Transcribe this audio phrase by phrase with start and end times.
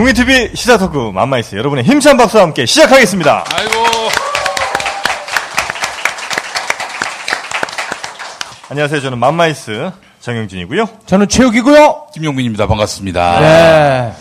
[0.00, 3.44] 국민TV 시사 토크 맘마이스 여러분의 힘찬 박수와 함께 시작하겠습니다.
[3.52, 3.72] 아이고.
[8.70, 9.02] 안녕하세요.
[9.02, 10.88] 저는 맘마이스 정영진이고요.
[11.04, 12.06] 저는 최욱이고요.
[12.14, 12.66] 김용민입니다.
[12.66, 13.40] 반갑습니다.
[13.40, 14.12] 네.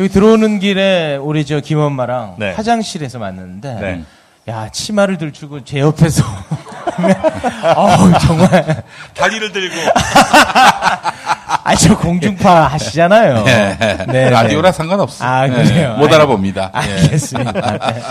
[0.00, 2.52] 여기 들어오는 길에 우리 저 김엄마랑 네.
[2.52, 4.04] 화장실에서 만났는데 네.
[4.48, 6.24] 야 치마를 들추고 제 옆에서
[7.76, 9.76] 어우 정말 다리를 들고.
[11.64, 13.44] 아저 공중파 하시잖아요.
[13.46, 13.78] 예.
[14.08, 14.76] 네, 라디오라 네.
[14.76, 15.24] 상관없어.
[15.24, 15.50] 아, 예.
[15.52, 15.96] 그래요?
[15.98, 16.72] 못 알아봅니다.
[16.74, 16.78] 예.
[16.78, 17.52] 알겠습니다.
[17.92, 18.02] 네.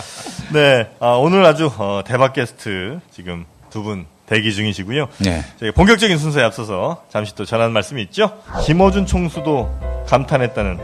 [0.54, 5.08] 네, 아, 오늘 아주 어, 대박 게스트 지금 두 분 대기 중이시고요.
[5.20, 5.44] 네.
[5.60, 8.32] 저희 본격적인 순서에 앞서서 잠시 또 전하는 말씀이 있죠.
[8.64, 9.70] 김어준 총수도
[10.08, 10.80] 감탄했다는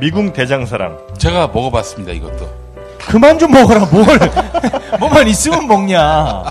[0.00, 0.96] 미궁 대장사랑.
[1.18, 2.59] 제가 먹어봤습니다, 이것도.
[3.10, 4.06] 그만 좀 먹어라 뭘
[5.00, 6.44] 뭐만 있으면 먹냐.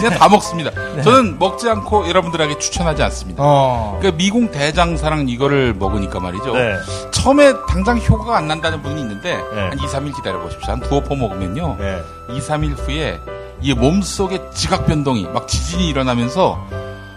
[0.00, 0.70] 제가 다 먹습니다.
[1.02, 3.42] 저는 먹지 않고 여러분들에게 추천하지 않습니다.
[3.44, 3.98] 어.
[4.00, 6.52] 그 미궁 대장사랑 이거를 먹으니까 말이죠.
[6.54, 6.76] 네.
[7.10, 9.60] 처음에 당장 효과가 안 난다는 분이 있는데 네.
[9.68, 10.70] 한 2, 3일 기다려 보십시오.
[10.72, 11.76] 한 두어 포 먹으면요.
[11.78, 12.00] 네.
[12.30, 13.18] 2, 3일 후에
[13.62, 16.58] 이 몸속에 지각 변동이 막 지진이 일어나면서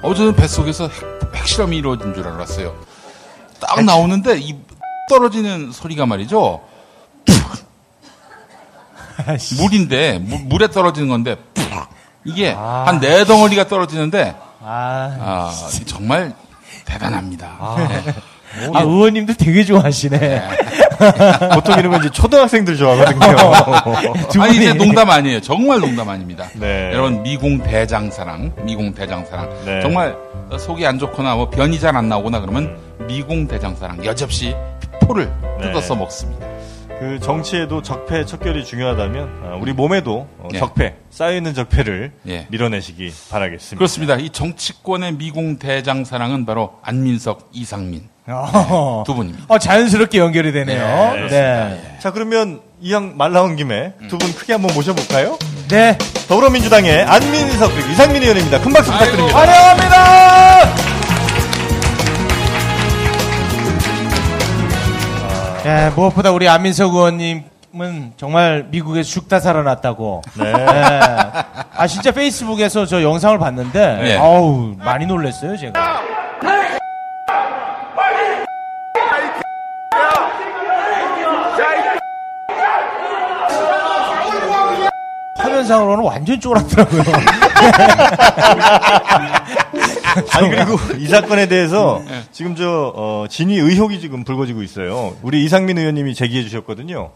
[0.02, 2.74] 어 저는 뱃속에서 핵, 핵실험이 이루어진 줄 알았어요.
[3.60, 4.56] 딱 나오는데 이
[5.10, 6.60] 떨어지는 소리가 말이죠.
[9.60, 11.36] 물인데 물, 물에 떨어지는 건데
[12.26, 12.84] 이게 아.
[12.88, 15.52] 한네 덩어리가 떨어지는데 아, 아,
[15.86, 16.34] 정말
[16.86, 17.76] 대단합니다.
[17.78, 18.14] 네.
[18.74, 20.42] 아, 의원님도 되게 좋아하시네.
[21.56, 23.36] 보통 이런 건 이제 초등학생들 좋아하거든요.
[24.32, 24.58] 두 아니.
[24.58, 25.42] 이제 농담 아니에요.
[25.42, 26.46] 정말 농담 아닙니다.
[26.54, 26.92] 네.
[26.94, 29.82] 여러분 미궁 대장사랑, 미궁 대장사랑 네.
[29.82, 30.16] 정말
[30.60, 34.56] 속이 안 좋거나 뭐 변이 잘 안 나오거나 그러면 미궁 대장사랑 여접시
[35.02, 35.68] 포를 네.
[35.68, 36.46] 뜯어서 먹습니다.
[37.04, 40.58] 그 정치에도 적폐 척결이 중요하다면 아, 우리 몸에도 어, 예.
[40.60, 42.48] 적폐 쌓여있는 적폐를 예.
[42.50, 43.78] 밀어내시기 바라겠습니다.
[43.78, 44.16] 그렇습니다.
[44.16, 49.04] 이 정치권의 미궁 대장 사랑은 바로 안민석, 이상민 어.
[49.06, 49.46] 두 분입니다.
[49.50, 51.14] 어, 자연스럽게 연결이 되네요.
[51.14, 51.98] 네, 네.
[52.00, 55.38] 자 그러면 이왕 말 나온 김에 두 분 크게 한번 모셔볼까요?
[55.70, 55.98] 네.
[56.30, 58.62] 더불어민주당의 안민석 그리고 이상민 의원입니다.
[58.62, 59.38] 큰 박수 부탁드립니다.
[59.40, 60.33] 환영합니다!
[65.66, 70.22] 예, 무엇보다 우리 안민석 의원님은 정말 미국에서 죽다 살아났다고.
[70.36, 70.46] 네.
[70.48, 70.54] 예.
[71.76, 74.18] 아, 진짜 페이스북에서 저 영상을 봤는데, 네.
[74.18, 76.02] 아우, 많이 놀랐어요, 제가.
[85.38, 87.04] 화면상으로는 완전 쫄았더라고요.
[90.32, 95.16] 아니 그리고 이 사건에 대해서 지금 저 어, 진위 의혹이 지금 불거지고 있어요.
[95.22, 97.12] 우리 이상민 의원님이 제기해 주셨거든요.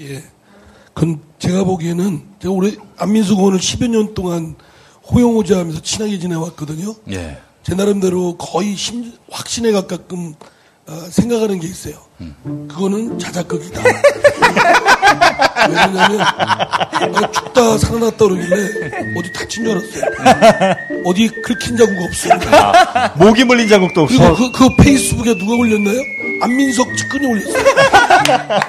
[0.00, 0.22] 예.
[0.94, 4.54] 그건 제가 보기에는 제가 올해 안민석 의원을 10여 년 동안
[5.10, 6.94] 호영호자 하면서 친하게 지내왔거든요.
[7.12, 7.38] 예.
[7.62, 10.34] 제 나름대로 거의 심- 확신에 가깝끔
[10.88, 11.94] 어, 생각하는 게 있어요.
[12.68, 13.82] 그거는 자작극이다.
[15.68, 18.56] 왜냐면 아, 죽다 살아났다 그러길래
[19.18, 20.76] 어디 다친 줄 알았어요.
[21.04, 22.38] 어디 긁힌 자국 없어요.
[23.16, 24.16] 모기 물린 자국도 없어.
[24.34, 25.98] 그리고 그, 그 페이스북에 누가 올렸나요?
[26.42, 27.64] 안민석 측근이 올렸어요.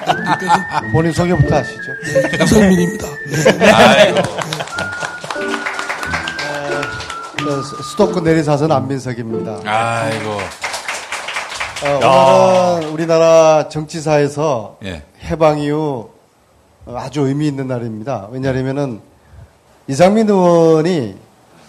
[0.04, 1.80] 그러니까 본인 소개부터 하시죠.
[2.42, 3.06] 이상민입니다.
[3.58, 3.70] 네.
[3.70, 4.18] 아이고.
[7.38, 9.60] 저 수- 수도권 내리사선 안민석입니다.
[9.64, 10.38] 아이고.
[11.84, 15.02] 어, 오늘은 우리나라 정치사에서 예.
[15.22, 16.10] 해방 이후
[16.86, 18.28] 아주 의미 있는 날입니다.
[18.32, 19.00] 왜냐하면은
[19.86, 21.16] 이상민 의원이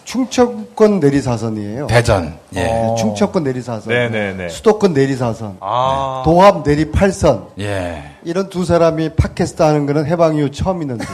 [0.05, 1.85] 충청권 내리사선이에요.
[1.87, 2.35] 대전.
[2.55, 2.63] 예.
[2.63, 4.49] 네, 충청권 내리사선, 네네네.
[4.49, 6.23] 수도권 내리사선, 아.
[6.25, 8.03] 동합 내리 8선 예.
[8.23, 11.05] 이런 두 사람이 팟캐스트 하는 거는 해방 이후 처음 있는데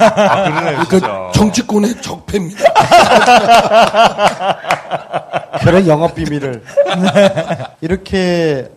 [0.00, 0.84] 아, 그러네요.
[0.88, 2.64] 그러니까 정치권의 적폐입니다.
[5.64, 6.62] 그런 영업 비밀을
[7.80, 8.70] 이렇게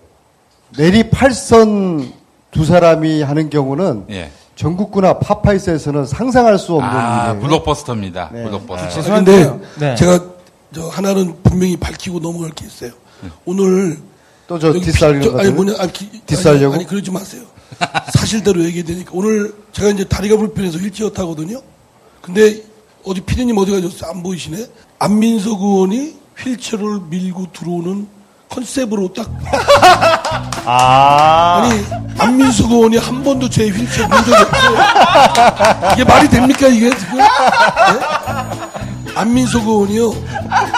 [0.77, 2.11] 내리 8선
[2.51, 4.31] 두 사람이 하는 경우는 예.
[4.55, 7.41] 전국구나 팝파이스에서는 상상할 수 없는 아, 일이에요.
[7.41, 8.29] 블록버스터입니다.
[8.33, 8.43] 네.
[8.43, 9.03] 블록버스터.
[9.03, 9.95] 그런데 네.
[9.95, 10.19] 제가
[10.73, 12.91] 저 하나는 분명히 밝히고 넘어갈 게 있어요.
[13.45, 13.97] 오늘
[14.47, 14.79] 또저거
[15.39, 15.51] 아니.
[15.51, 16.09] 뭐냐 아니, 기-?
[16.65, 17.43] 아니, 아니 그러지 마세요.
[18.13, 21.61] 사실대로 얘기해야 되니까 오늘 제가 이제 다리가 불편해서 휠체어 타거든요.
[22.21, 22.61] 근데
[23.05, 24.11] 어디 피디님 어디 가셨어요?
[24.11, 24.65] 안 보이시네.
[24.99, 28.07] 안민석 의원이 휠체어를 밀고 들어오는
[28.49, 29.29] 컨셉으로 딱
[30.65, 31.61] 아.
[31.63, 31.85] 아니
[32.17, 34.77] 안민석 의원이 한 번도 제 휠체어 본 적이 없어요.
[35.93, 37.17] 이게 말이 됩니까 이게 지금?
[37.17, 37.25] 네?
[39.15, 40.13] 안민석 의원이요.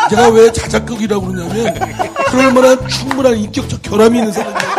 [0.09, 1.73] 제가 왜 자작극이라고 그러냐면
[2.27, 4.69] 그럴 만한 충분한 인격적 결함이 있는 사람이에요.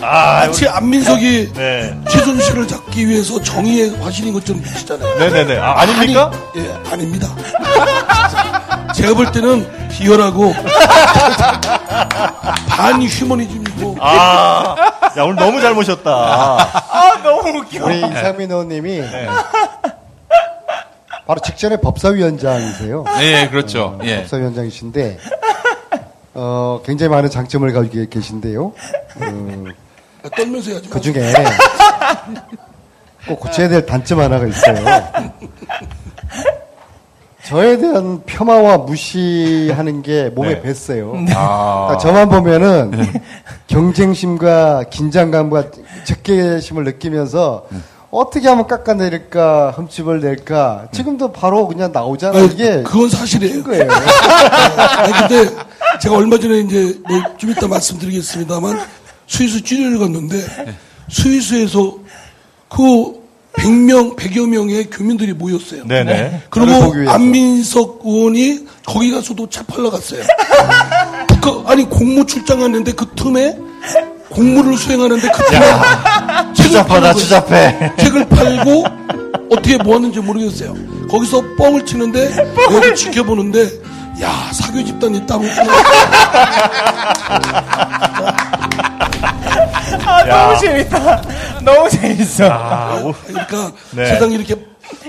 [0.00, 1.98] 마치 안민석이 네.
[2.08, 5.18] 최순실을 잡기 위해서 정의의 화신인 것처럼 비치잖아요.
[5.18, 5.58] 네네네.
[5.58, 6.30] 아, 아닙니까?
[6.54, 7.28] 아니, 예, 아닙니다.
[8.94, 10.54] 제가 볼 때는 비열하고
[12.68, 14.74] 반 휴머니즘이고 아,
[15.16, 16.10] 야, 오늘 너무 잘 모셨다.
[16.10, 17.84] 아, 너무 웃겨.
[17.84, 19.02] 우리 이상민 의원님이
[21.26, 23.04] 바로 직전에 법사위원장이세요.
[23.20, 23.98] 예, 그렇죠.
[24.04, 24.18] 예.
[24.22, 25.18] 법사위원장이신데
[26.34, 28.72] 어, 굉장히 많은 장점을 가지고 계신데요.
[29.16, 29.64] 어,
[30.26, 30.88] 아, 떨면서 해야지.
[30.88, 31.14] 그 중에
[33.28, 34.76] 꼭 고쳐야 될 단점 하나가 있어요.
[37.44, 40.72] 저에 대한 폄하와 무시하는 게 몸에 네.
[40.72, 41.12] 뱄어요.
[41.34, 41.86] 아.
[41.86, 42.92] 그러니까 저만 보면은
[43.68, 45.70] 경쟁심과 긴장감과
[46.04, 47.66] 적개심을 느끼면서
[48.10, 50.86] 어떻게 하면 깎아내릴까, 흠집을 낼까.
[50.92, 52.44] 지금도 바로 그냥 나오잖아요.
[52.44, 53.62] 아니, 이게 그건 사실이에요.
[53.62, 53.88] 거예요.
[54.96, 55.50] 아니, 근데
[56.00, 58.80] 제가 얼마 전에 이제 뭐 좀 이따 말씀드리겠습니다만
[59.26, 60.36] 스위스 찌리를 갔는데
[61.10, 61.98] 스위스에서
[62.68, 65.86] 그 100명, 100여 명의 교민들이 모였어요.
[65.86, 66.42] 네네.
[66.50, 67.10] 보기 그리고.
[67.10, 70.22] 안민석 의원이 거기 가서도 차 팔러 갔어요.
[71.40, 73.56] 그, 아니, 공무 출장 갔는데 그 틈에
[74.28, 75.60] 공무를 수행하는데 그 틈에
[76.54, 77.14] 책을 추잡하다.
[77.14, 77.92] 추잡해.
[77.98, 78.84] 책을 팔고
[79.50, 80.74] 어떻게 뭐 하는지 모르겠어요.
[81.08, 82.36] 거기서 뻥을 치는데
[82.72, 83.70] 여기 지켜보는데
[84.20, 85.72] 야 사교 집단이 따로 있구나.
[90.30, 91.22] 아, 너무 재밌다.
[91.62, 92.44] 너무 재밌어.
[92.50, 94.06] 아, 오, 그러니까 네.
[94.06, 94.56] 세상에 이렇게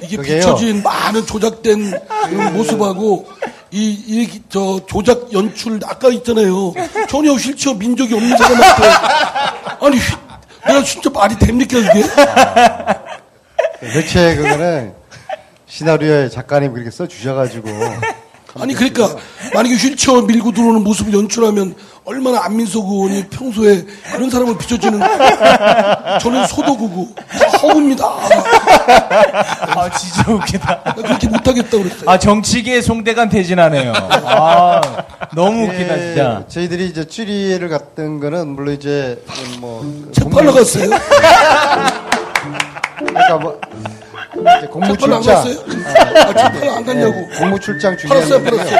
[0.01, 0.39] 이게 그게요.
[0.39, 1.99] 비춰진 많은 조작된
[2.29, 3.27] 그런 모습하고
[3.71, 6.73] 이, 이, 저, 조작 연출, 아까 있잖아요.
[7.09, 8.83] 전혀 휠체어 민족이 없는 사람한테.
[9.85, 10.15] 아니, 휘-
[10.67, 12.03] 내가 진짜 말이 됩니까, 그게?
[13.93, 14.93] 대체 그거는
[15.67, 17.69] 시나리오에 작가님 그렇게 써주셔가지고.
[18.59, 19.15] 아니, 그러니까,
[19.53, 24.99] 만약에 휠체어 밀고 들어오는 모습을 연출하면 얼마나 안민석 의원이 평소에 그런 사람을 비춰주는,
[26.21, 27.09] 저는 소도구고,
[27.61, 28.05] 허구입니다.
[28.05, 30.83] 아, 진짜 웃기다.
[30.95, 32.09] 그렇게 못하겠다 그랬어요.
[32.09, 33.94] 아, 정치계의 송대관 대진하네요.
[33.94, 34.81] 아,
[35.35, 36.44] 너무 웃기다, 예, 진짜.
[36.47, 39.21] 저희들이 이제 취리를 갔던 거는 물론 이제
[39.59, 40.89] 뭐책 팔러 갔어요?
[42.97, 43.59] 그러니까 뭐
[44.35, 45.56] 이제 공무 출장 갔어요?
[46.15, 47.27] 아, 책 팔러 안 갔냐고.
[47.33, 48.44] 예, 공무 출장 중이었는데요.
[48.44, 48.79] 팔았어요.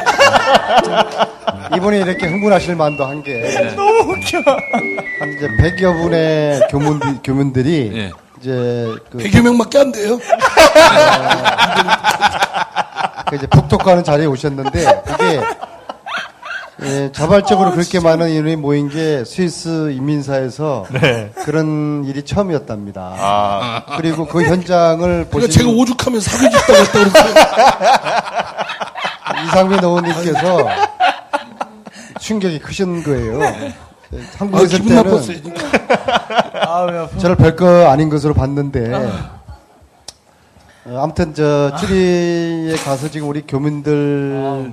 [1.76, 4.38] 이분이 이렇게 흥분하실 만도 한게한 너무 웃겨.
[5.36, 8.12] 이제 100여 분의 교문들, 교문들이 예.
[8.40, 8.50] 이제
[9.10, 10.18] 그, 100여 명밖에 안 돼요.
[13.28, 15.40] 그 이제 북토크하는 자리에 오셨는데 그게
[16.82, 21.32] 예, 자발적으로 그렇게 많은 인원이 모인 게 스위스 인민사에서 네.
[21.44, 23.14] 그런 일이 처음이었답니다.
[23.18, 27.34] 아, 그리고 그 현장을 그러니까 보신 제가 오죽하면 갔다 그랬어요.
[29.46, 30.68] 이상민 의원님께서
[32.20, 33.42] 충격이 크신 거예요.
[33.42, 33.52] 예, 아,
[34.38, 35.38] 한국에 있을 기분 때는 나빴어요.
[36.54, 37.08] 아.
[37.18, 38.94] 저를 별거 아닌 것으로 봤는데
[40.84, 44.72] 어, 아무튼 저 쭈리에 가서 지금 우리 아, 교민들이.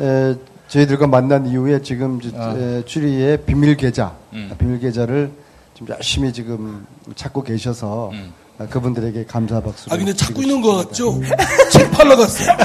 [0.00, 0.34] 에,
[0.68, 2.54] 저희들과 만난 이후에 지금 저- 아.
[2.56, 4.50] 에, 쭈리의 비밀 계좌 음.
[4.58, 5.30] 비밀 계좌를
[5.74, 8.32] 좀 열심히 지금 찾고 계셔서 음.
[8.58, 9.92] 아, 그분들에게 감사 박수.
[9.92, 11.20] 아, 근데 찾고 있는 거 같죠?
[11.72, 12.56] 책 팔러 갔어요.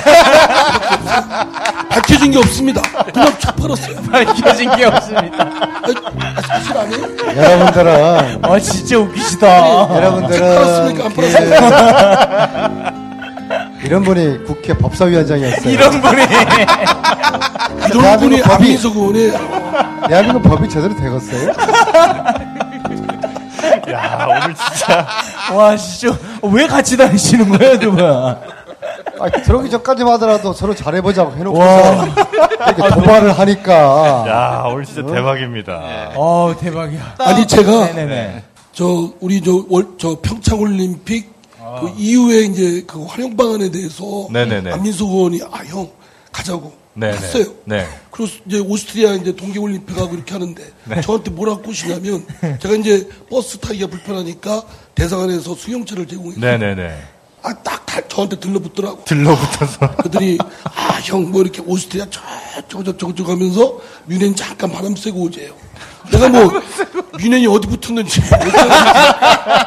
[1.89, 2.81] 밝혀진 게 없습니다.
[3.11, 3.95] 그냥 책 팔았어요.
[4.03, 5.37] 밝혀진 게 없습니다.
[5.43, 7.03] 아, 사실 아니에요?
[7.35, 9.95] 여러분들은 아, 진짜 웃기시다.
[9.95, 11.05] 여러분들은 팔았습니까?
[11.05, 11.21] 안 그-
[13.83, 15.71] 이런 분이 국회 법사위원장이었어요.
[15.73, 16.21] 이런 분이.
[17.93, 19.31] 이런 분이 안민석 의원이
[20.07, 21.49] 대한민국 법이 제대로 되겠어요?
[23.91, 25.07] 야, 오늘 진짜.
[25.53, 26.17] 와, 진짜.
[26.43, 28.03] 왜 같이 다니시는 거예요, 두 분?
[29.21, 32.05] 아, 들어오기 전까지만 하더라도 서로 잘해보자고 해놓고서 와.
[32.67, 36.11] 이렇게 도발을 하니까 야, 오늘 진짜 대박입니다.
[36.15, 37.15] 어 대박이야.
[37.19, 38.43] 아니 제가 네네네.
[38.71, 41.33] 저 우리 저, 월, 저 평창 올림픽
[41.81, 44.71] 그 이후에 이제 그 활용 방안에 대해서 네네네.
[44.71, 45.89] 안민석 의원이 아 형
[46.31, 47.15] 가자고 네네.
[47.15, 47.45] 갔어요.
[47.65, 47.87] 네.
[48.11, 51.01] 그래서 이제 오스트리아 이제 동계 올림픽하고 이렇게 하는데 네.
[51.01, 52.25] 저한테 뭐라고 꼬시냐면
[52.61, 54.63] 제가 이제 버스 타기가 불편하니까
[54.95, 56.41] 대사관에서 수용차를 제공했어요.
[57.41, 59.03] 아 딱 저한테 들러붙더라고.
[59.05, 59.95] 들러붙어서.
[59.97, 65.53] 그랬더니 아형 뭐 이렇게 오스트리아 저쪽 저쪽 저쪽 하면서 뮌헨 잠깐 바람 쐬고 오재요.
[66.11, 66.49] 내가 뭐
[67.17, 68.21] 뮌헨이 어디 붙었는지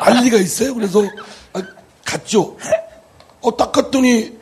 [0.01, 0.75] 알 리가 있어요.
[0.75, 1.07] 그래서 아,
[2.17, 2.57] 갔죠.
[3.41, 4.33] 어 딱 갔더니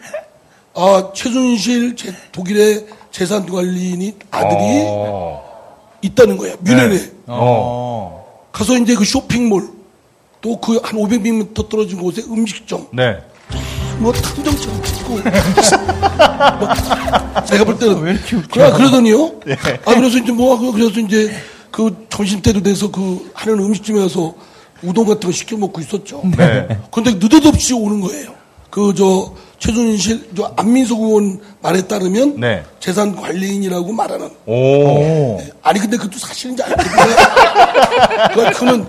[0.74, 5.42] 아 최순실 제- 독일의 재산 관리인 아들이 어.
[6.02, 6.54] 있다는 거야.
[6.62, 7.10] 뮌헨에 네.
[7.26, 8.24] 어.
[8.52, 9.68] 가서 이제 그 쇼핑몰
[10.40, 13.16] 또 그 한 500m 떨어진 곳에 음식점 네.
[13.98, 15.22] 뭐 탐정처럼 찍고 뭐,
[17.44, 18.48] 제가 볼 때는 왜 이렇게 웃겨?
[18.54, 19.32] 그래 그러더니요.
[19.84, 21.30] 아 그래서 이제 뭐 하고 그래서 이제
[21.70, 24.34] 그 점심 때도 돼서 그 하는 음식점에 가서
[24.82, 26.22] 우동 같은 거 시켜 먹고 있었죠.
[26.36, 26.66] 네.
[26.90, 28.32] 근데 느닷없이 오는 거예요.
[28.70, 32.62] 그 저 최순실 저 안민석 의원 말에 따르면 네.
[32.78, 35.38] 재산 관리인이라고 말하는 오.
[35.62, 36.92] 아니 근데 그것도 사실인지 알거든요.
[38.32, 38.86] 그러니까 그거는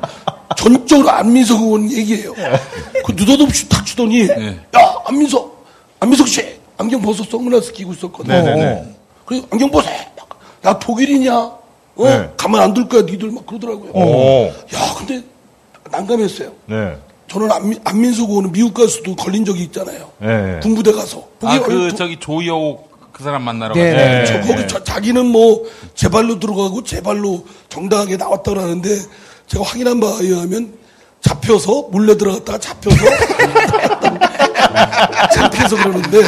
[0.55, 2.33] 전적으로 안민석 의원 얘기예요.
[3.05, 5.65] 그 느닷없이 탁 치더니 야 안민석
[5.99, 6.45] 안민석 씨
[6.77, 8.33] 안경 벗어 선글라스 끼고 있었거든.
[8.33, 8.95] 네네네.
[9.25, 9.89] 그래서 안경 벗어.
[10.65, 11.35] 야 독일이냐?
[11.37, 12.29] 어 네.
[12.37, 13.91] 가만 안 둘 거야 니들 막 그러더라고요.
[13.91, 14.45] 오.
[14.73, 15.21] 야 근데
[15.91, 16.51] 난감했어요.
[16.67, 16.97] 네.
[17.29, 20.11] 저는 안민, 안민석 의원은 미국 가서도 걸린 적이 있잖아요.
[20.19, 20.59] 네.
[20.61, 21.27] 군부대 가서.
[21.39, 23.93] 거기 아, 그, 얼- 저기 조이옥 그 사람 만나러 네.
[23.93, 24.25] 네.
[24.25, 25.63] 저 거기 자, 자기는 뭐
[25.95, 28.89] 제 발로 들어가고 제 발로 정당하게 나왔다 그러는데
[29.47, 30.73] 제가 확인한 바에 의하면
[31.21, 32.97] 잡혀서 몰래 들어갔다가 잡혀서
[35.33, 36.21] 창피해서 그러는데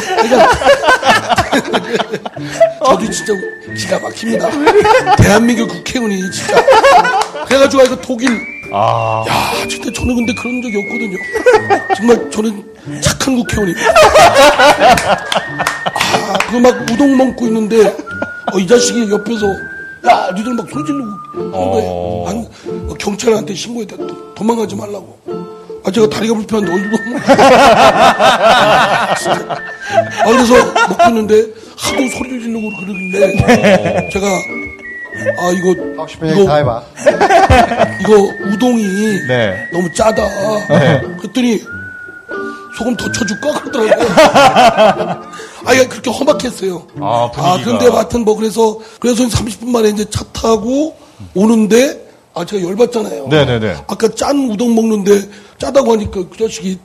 [2.84, 3.32] 저도 진짜
[3.76, 4.48] 기가 막힙니다.
[5.16, 6.64] 대한민국 국회의원이 진짜
[7.46, 8.30] 그래가지고 아이고 독일
[8.76, 9.24] 아.
[9.28, 11.16] 야 진짜 저는 근데 그런 적이 없거든요.
[11.96, 13.92] 정말 저는 착한 국회의원입니다.
[16.28, 17.86] 아, 그막 우동 먹고 있는데,
[18.52, 19.46] 어, 이 자식이 옆에서,
[20.06, 22.24] 야, 니들 막 소리 지르고, 그런 거예요.
[22.28, 22.46] 안,
[22.90, 23.96] 어, 경찰한테 신고했다.
[23.96, 25.18] 도, 도망가지 말라고.
[25.86, 26.96] 아, 제가 다리가 불편한데 어디로.
[29.18, 29.56] 진짜.
[30.22, 30.54] 아, 그래서
[30.88, 31.34] 먹고 있는데,
[31.76, 34.26] 하도 소리를 지르고 그러길래, 제가,
[35.38, 35.74] 아, 이거,
[36.56, 36.82] 해봐.
[38.00, 38.14] 이거
[38.52, 38.82] 우동이
[39.28, 39.68] 네.
[39.72, 40.22] 너무 짜다.
[41.18, 41.60] 그랬더니
[42.78, 45.22] 소금 더 쳐줄까 그러더라고요.
[45.66, 46.86] 아예 그렇게 험악했어요.
[47.00, 47.64] 아, 분위기가.
[47.78, 50.96] 근데 하여튼 뭐 그래서 그래서 30분 만에 이제 차 타고
[51.34, 52.04] 오는데
[52.34, 53.28] 아 제가 열받잖아요.
[53.28, 53.84] 네네네.
[53.86, 55.22] 아까 짠 우동 먹는데
[55.58, 56.78] 짜다고 하니까 그 자식이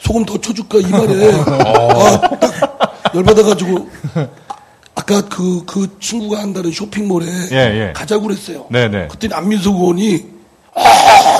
[0.00, 3.88] 소금 더 쳐줄까 이 말에 아 딱 열받아가지고
[4.98, 7.92] 아까 그, 그 친구가 한다는 쇼핑몰에 예, 예.
[7.94, 8.66] 가자고 그랬어요.
[8.68, 9.06] 네네.
[9.06, 10.26] 그때 안민석 의원이
[10.74, 10.80] 아,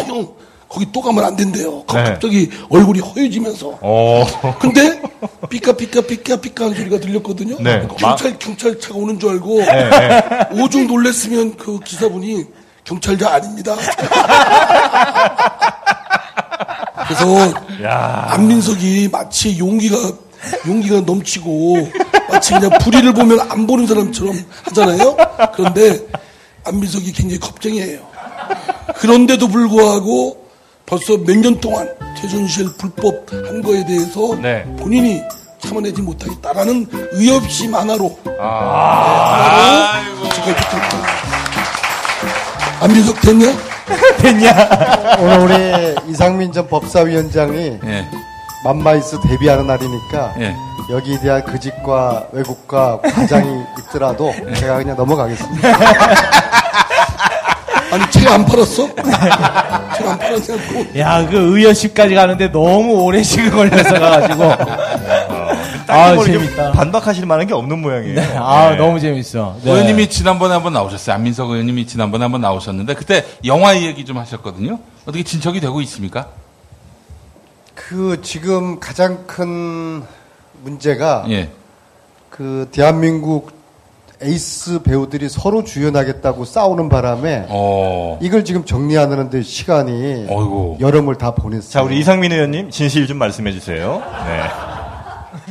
[0.06, 0.28] 형,
[0.68, 1.82] 거기 또 가면 안 된대요.
[1.82, 2.04] 그 네.
[2.04, 3.66] 갑자기 얼굴이 허해지면서.
[3.82, 4.24] 오.
[4.60, 5.02] 근데
[5.50, 7.56] 삐까 삐까 삐까 삐까 하는 소리가 들렸거든요.
[7.60, 7.84] 네.
[7.98, 10.62] 경찰 경찰차가 오는 줄 알고 네, 네.
[10.62, 12.44] 오죽 놀랬으면 그 기사분이
[12.84, 13.74] 경찰자 아닙니다.
[17.08, 18.28] 그래서 야.
[18.30, 19.96] 안민석이 마치 용기가
[20.66, 21.90] 용기가 넘치고
[22.28, 25.16] 마치 그냥 불의를 보면 안 보는 사람처럼 하잖아요.
[25.54, 25.98] 그런데
[26.64, 28.00] 안민석이 굉장히 겁쟁이에요.
[28.96, 30.46] 그런데도 불구하고
[30.86, 31.88] 벌써 몇 년 동안
[32.20, 34.64] 최순실 불법 한 거에 대해서 네.
[34.78, 35.20] 본인이
[35.60, 40.00] 참아내지 못하겠다라는 의협심 하나로 아,
[40.34, 41.06] 제가 이렇게 됐다.
[42.80, 43.56] 안민석 됐냐?
[45.18, 45.38] 오늘
[46.04, 48.06] 우리 이상민 전 법사위원장이 예.
[48.64, 50.56] 맘마이스 데뷔하는 날이니까 예.
[50.90, 55.68] 여기에 대한 그집과 왜곡과 과장이 있더라도 제가 그냥 넘어가겠습니다.
[57.90, 58.86] 아니 책 안 팔았어?
[58.96, 60.98] 책 안 팔았냐고.
[60.98, 64.44] 야, 그 의원실까지 가는데 너무 오랜 시간 걸려서 가가지고.
[65.90, 66.72] 아, 뭐 이렇게 재밌다.
[66.72, 68.20] 반박하실 만한 게 없는 모양이에요.
[68.44, 68.76] 아, 네.
[68.76, 69.56] 너무 재밌어.
[69.62, 69.70] 네.
[69.70, 71.14] 의원님이 지난번에 한번 나오셨어요.
[71.16, 74.78] 안민석 의원님이 지난번에 한번 나오셨는데 그때 영화 얘기 좀 하셨거든요.
[75.06, 76.26] 어떻게 진척이 되고 있습니까?
[77.88, 80.02] 그 지금 가장 큰
[80.62, 81.48] 문제가 예.
[82.28, 83.50] 그 대한민국
[84.20, 88.18] 에이스 배우들이 서로 주연하겠다고 싸우는 바람에 어.
[88.20, 90.76] 이걸 지금 정리하는 데 시간이 어이구.
[90.80, 91.70] 여름을 다 보냈어요.
[91.70, 94.02] 자, 우리 이상민 의원님 진실 좀 말씀해 주세요.
[94.26, 94.42] 네.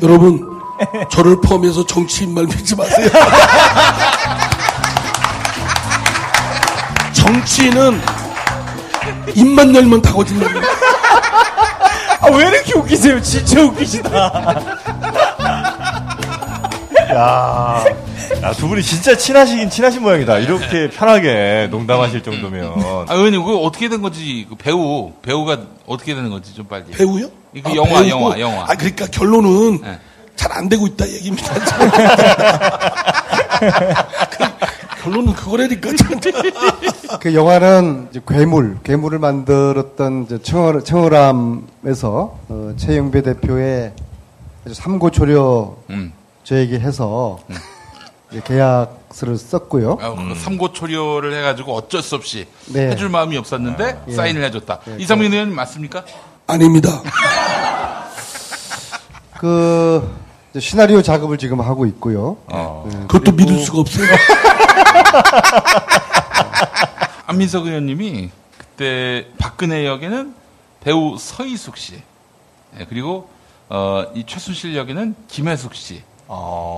[0.08, 0.60] 여러분
[1.10, 3.10] 저를 포함해서 정치인 말 믿지 마세요.
[7.14, 8.00] 정치인은
[9.34, 10.87] 입만 열면 다 거짓말입니다.
[12.28, 13.22] 아, 왜 이렇게 웃기세요?
[13.22, 14.10] 진짜 웃기시다.
[17.14, 17.86] 야,
[18.44, 20.40] 야, 두 분이 진짜 친하시긴 친하신 모양이다.
[20.40, 22.74] 이렇게 편하게 농담하실 정도면.
[23.08, 24.46] 아, 의원님, 그 어떻게 된 거지?
[24.50, 26.54] 그 배우, 배우가 어떻게 되는 거지?
[26.54, 26.86] 좀 빨리.
[26.92, 27.30] 배우요?
[27.54, 28.10] 이거 영화, 배우고?
[28.10, 28.64] 영화, 영화.
[28.64, 30.00] 아 그러니까 결론은 네.
[30.36, 31.54] 잘안 되고 있다 얘기입니다.
[35.08, 35.90] 그 결론은 그거라니까.
[37.22, 43.94] 그 영화는 이제 괴물, 괴물을 만들었던 이제 청월, 청월함에서 어, 최영배 대표의
[44.66, 46.12] 아주 삼고초려 음.
[46.44, 47.40] 저에게 해서
[48.32, 49.98] 이제 계약서를 썼고요.
[50.02, 52.90] 아, 그 삼고초려를 해가지고 어쩔 수 없이 네.
[52.90, 54.82] 해줄 마음이 없었는데 사인을 해줬다.
[54.98, 56.04] 이상민 의원님 맞습니까?
[56.48, 56.90] 아닙니다.
[59.40, 60.18] 그
[60.60, 62.38] 시나리오 작업을 지금 하고 있고요.
[62.48, 62.90] 어.
[63.08, 64.08] 그것도 믿을 수가 없어요.
[67.28, 70.34] 안민석 의원님이 그때 박근혜 역에는
[70.82, 72.02] 배우 서희숙 씨,
[72.80, 73.30] 예, 그리고
[73.70, 76.02] 어, 이 최순실 역에는 김혜숙 씨,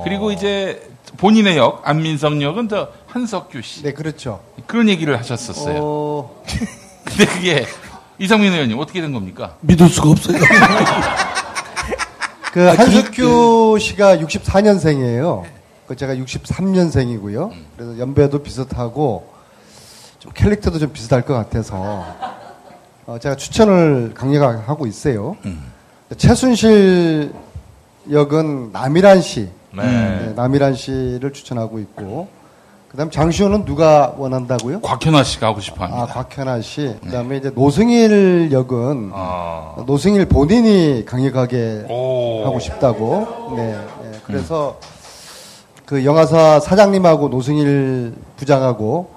[0.03, 4.41] 그리고 이제 본인의 역 안민석 역은 저 한석규 씨 네, 그렇죠.
[4.67, 5.77] 그런 얘기를 하셨었어요.
[5.79, 6.43] 어,
[7.05, 7.65] 근데 그게
[8.17, 9.55] 이상민 의원님 어떻게 된 겁니까?
[9.61, 10.39] 믿을 수가 없어요.
[12.51, 15.43] 그- 한석규 씨가 64년생이에요.
[15.89, 17.51] 그 제가 63년생이고요.
[17.75, 19.27] 그래서 연배도 비슷하고
[20.19, 22.05] 좀 캐릭터도 좀 비슷할 것 같아서
[23.07, 25.35] 어, 제가 추천을 강력하게 하고 있어요.
[26.15, 27.33] 최순실
[28.11, 29.81] 역은 남이란 씨, 네.
[29.81, 32.27] 네, 남이란 씨를 추천하고 있고
[32.89, 34.81] 그다음 장시호는 누가 원한다고요?
[34.81, 36.03] 곽현아 씨가 하고 싶어 합니다.
[36.03, 36.95] 아 곽현아 씨.
[37.03, 39.83] 그다음에 이제 노승일 역은 아.
[39.87, 42.45] 노승일 본인이 강력하게 오.
[42.45, 43.55] 하고 싶다고.
[43.55, 43.75] 네.
[44.03, 44.19] 네.
[44.23, 44.77] 그래서
[45.89, 49.09] 그 영화사 사장님하고 노승일 부장하고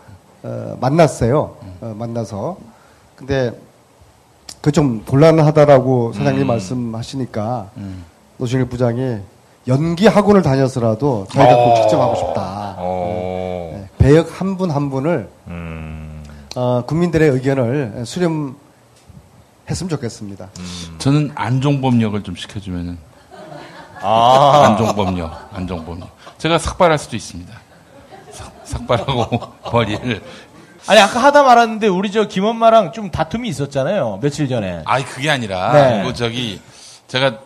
[0.42, 1.54] 어, 만났어요.
[1.82, 2.56] 어, 만나서.
[3.14, 3.52] 근데
[4.62, 7.70] 그 좀 곤란하다라고 사장님 말씀하시니까
[8.38, 9.18] 노승일 부장이
[9.68, 12.76] 연기 학원을 다녔어라도 자기가 꼭 측정하고 싶다.
[12.78, 13.70] 어.
[13.74, 13.88] 네.
[13.98, 16.24] 배역 한 분 한 분을 음.
[16.56, 18.56] 어, 국민들의 의견을 수렴
[19.68, 20.48] 했으면 좋겠습니다.
[20.96, 22.96] 저는 안종범 역을 좀 시켜주면은
[24.00, 24.64] 아.
[24.68, 26.21] 안종범 역, 안종범 역.
[26.42, 27.54] 제가 삭발할 수도 있습니다.
[28.32, 29.40] 삭, 삭발하고
[29.72, 30.20] 머리를.
[30.88, 34.82] 아니 아까 하다 말았는데 우리 저 김엄마랑 좀 다툼이 있었잖아요 며칠 전에.
[34.84, 36.02] 아니 그게 아니라 네.
[36.04, 36.60] 그 저기
[37.06, 37.38] 제가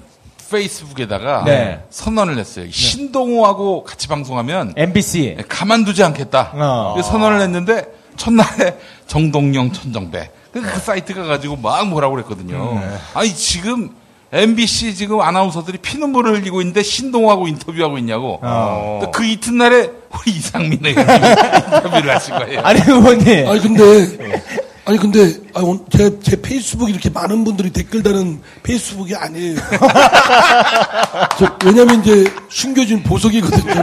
[0.51, 1.85] 페이스북에다가 네.
[1.91, 2.71] 선언을 했어요.
[2.71, 5.45] 신동호하고 같이 방송하면 MBC.
[5.47, 6.53] 가만두지 않겠다.
[6.55, 7.03] 어.
[7.03, 7.85] 선언을 했는데
[8.17, 12.81] 첫날에 정동영 천정배 그, 그 사이트 가가지고 막 뭐라고 그랬거든요.
[13.13, 13.95] 아니 지금
[14.33, 18.39] MBC 지금 아나운서들이 피눈물을 흘리고 있는데 신동호하고 인터뷰하고 있냐고.
[18.43, 19.01] 어.
[19.05, 21.29] 또그 이튿날에 우리 이상민 의원님이
[21.75, 22.61] 인터뷰를 하신 거예요.
[22.63, 23.49] 아니 의원님.
[23.49, 24.45] 아니 근데
[24.85, 29.57] 아니 근데 아, 온- 제, 제 페이스북 이렇게 많은 분들이 댓글 다는 페이스북이 아니에요.
[31.39, 33.83] 저, 왜냐면 이제 숨겨진 보석이거든요.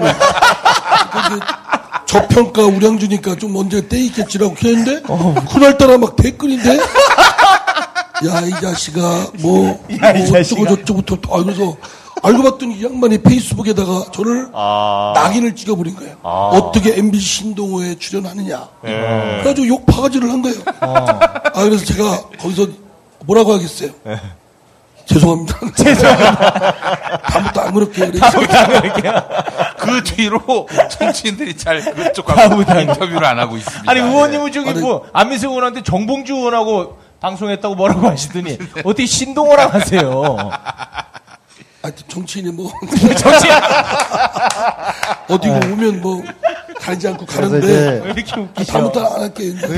[2.05, 5.01] 저평가 우량주니까 좀 언제 때 있겠지라고 했는데
[5.51, 6.77] 그날따라 막 댓글인데
[8.27, 10.62] 야 이 자식아 뭐, 야, 이뭐 자식아.
[10.62, 11.75] 어쩌고 저쩌고부터 아 그래서
[12.22, 15.12] 알고 봤더니 이 양반이 페이스북에다가 저를 아.
[15.15, 16.15] 낙인을 찍어버린 거예요.
[16.23, 16.49] 아.
[16.54, 18.67] 어떻게 MBC 신동호에 출연하느냐.
[18.86, 18.89] 예.
[19.41, 20.58] 그래가지고 욕 바가지를 한 거예요.
[20.80, 22.67] 아, 그래서 제가 거기서
[23.26, 23.89] 뭐라고 하겠어요?
[25.06, 25.60] 죄송합니다.
[25.76, 27.19] 죄송합니다.
[27.23, 28.19] 다음부터 안 그렇게 그래.
[29.80, 33.91] 그 뒤로 정치인들이 잘 그쪽하고 인터뷰를 안 하고 있습니다.
[33.91, 40.36] 아니 의원님은 저기 아니, 뭐 안민석 의원한테 정봉주 의원하고 방송했다고 뭐라고 하시더니 어떻게 신동호랑 하세요?
[41.81, 42.69] 아, 정치인이 뭐,
[43.17, 43.47] 정치
[45.29, 46.21] 어디 오면 뭐,
[46.79, 48.71] 가리지 않고 가는데, 이제 왜 이렇게 웃기죠?
[48.71, 49.53] 다음부터 안 할게.
[49.53, 49.75] 그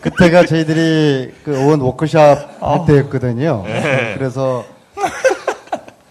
[0.00, 3.64] 그때가 저희들이 그 의원 워크샵 할 때였거든요.
[4.16, 4.64] 그래서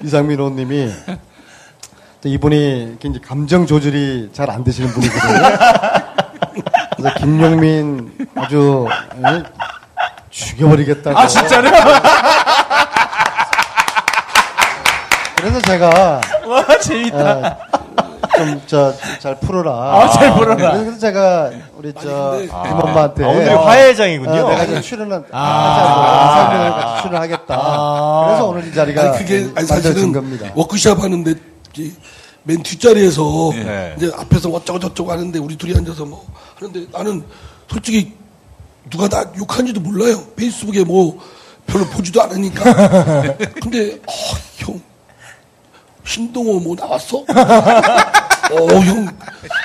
[0.01, 0.91] 이상민 의원님이
[2.23, 5.33] 또 이분이 굉장히 감정 조절이 잘 안 되시는 분이거든요.
[6.95, 8.87] 그래서 김용민 아주
[9.27, 9.43] 예,
[10.29, 11.17] 죽여버리겠다고.
[11.19, 11.63] 아 진짜요?
[15.35, 17.57] 그래서 제가 와 재밌다.
[18.37, 19.71] 좀저잘 풀어라.
[19.73, 20.71] 아, 잘 풀어라.
[20.77, 24.31] 그래서 제가 우리 저 근데- 김엄마한테 아, 오늘 화해장이군요.
[24.45, 26.31] 어, 내가 좀 출연을 아.
[26.31, 27.53] 이상민을 같이 출연하겠다.
[27.55, 28.23] 아.
[28.27, 30.47] 그래서 오늘 이 자리가 아니, 그게, 아니, 만들어진 사실은 겁니다.
[30.55, 31.41] 워크샵 하는데, 이제
[32.43, 33.95] 맨 뒷자리에서, 네.
[33.97, 37.23] 이제 앞에서 어쩌고 저쩌고 하는데, 우리 둘이 앉아서 뭐, 하는데 나는
[37.69, 38.13] 솔직히
[38.89, 40.23] 누가 나 욕한지도 몰라요.
[40.35, 41.17] 페이스북에 뭐,
[41.65, 43.33] 별로 보지도 않으니까.
[43.61, 44.11] 근데, 어,
[44.57, 44.81] 형,
[46.05, 47.19] 신동호 뭐 나왔어?
[48.51, 49.07] 어, 형,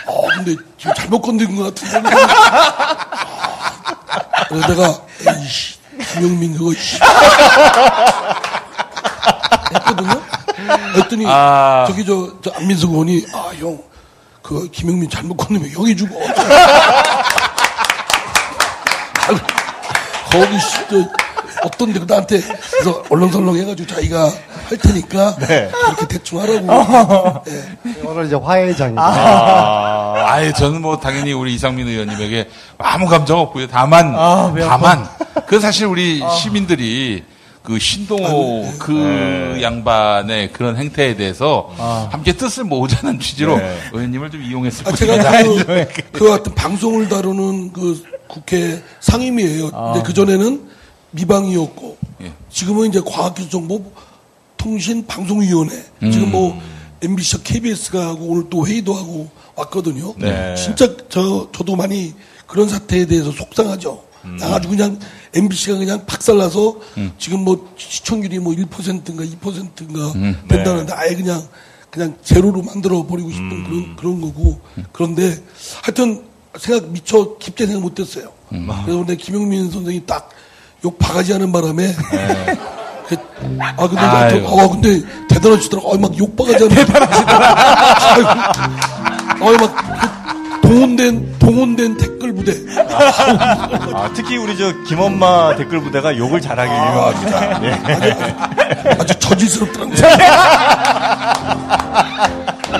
[0.06, 2.08] 어, 근데 지금 잘못 건든 것 같은데.
[4.08, 5.74] 아, 그래서 내가, 에이씨,
[6.14, 6.98] 김영민 그거, 씨.
[9.74, 10.22] 했거든요.
[10.96, 11.84] 했더니 아.
[11.88, 16.14] 저기 저, 저 안민석 의원이 아 형그 김영민 잘못 건너면 형이 죽어.
[20.30, 21.08] 거기 씨, 저,
[21.64, 24.30] 어떤데 나한테 그래서 얼렁설렁 해가지고 자기가
[24.68, 27.42] 할 테니까 그렇게 대충 하라고.
[27.48, 27.64] 예.
[28.04, 29.02] 오늘 이제 화해장입니다.
[29.02, 30.14] 아.
[30.26, 33.66] 아예 저는 뭐 당연히 우리 이상민 의원님에게 아무 감정 없고요.
[33.68, 34.52] 다만 아.
[34.60, 35.08] 다만
[35.46, 37.24] 그 사실 우리 시민들이
[37.68, 41.70] 그 신동호 그 양반의 그런 행태에 대해서
[42.10, 43.76] 함께 뜻을 모으자는 취지로 네.
[43.92, 44.92] 의원님을 좀 이용했을 아.
[44.92, 49.70] 제가 그, 그 같은 방송을 다루는 그 국회 상임위예요.
[49.70, 50.66] 근데 그 전에는
[51.10, 52.32] 미방이었고 예.
[52.48, 53.84] 지금은 이제 과학기술정보
[54.56, 56.58] 통신방송위원회 지금 뭐
[57.02, 60.14] MBC와 KBS가 하고 오늘 또 회의도 하고 왔거든요.
[60.16, 60.54] 네.
[60.54, 62.14] 진짜 저 저도 많이
[62.46, 64.07] 그런 사태에 대해서 속상하죠.
[64.42, 64.98] 아주 그냥
[65.34, 66.76] MBC가 그냥 박살나서
[67.18, 70.12] 지금 뭐 시청률이 뭐 1%인가 2%인가
[70.48, 71.42] 된다는데 아예 그냥
[71.90, 74.60] 그냥 제로로 만들어 버리고 싶은 그런 그런 거고
[74.92, 75.36] 그런데
[75.82, 76.22] 하여튼
[76.58, 78.32] 생각 미처 깊게 생각 못했어요.
[78.50, 80.30] 그래서 근데 김용민 선생이 딱
[80.84, 81.92] 욕 바가지 하는 바람에.
[83.08, 83.16] 그,
[83.58, 84.00] 아, 근데.
[84.30, 85.88] 저, 어, 근데 대단하시더라고.
[85.88, 88.38] 어, 막욕 바가지 하는 대단하시더라고.
[89.44, 92.52] 어, 막, 그 동원된, 동원된 댓글 부대.
[93.94, 97.64] 아, 특히 우리 저 김엄마 댓글 부대가 욕을 잘하기 유명합니다.
[97.64, 97.72] 예.
[98.98, 99.96] 아주 저질스럽더라고요.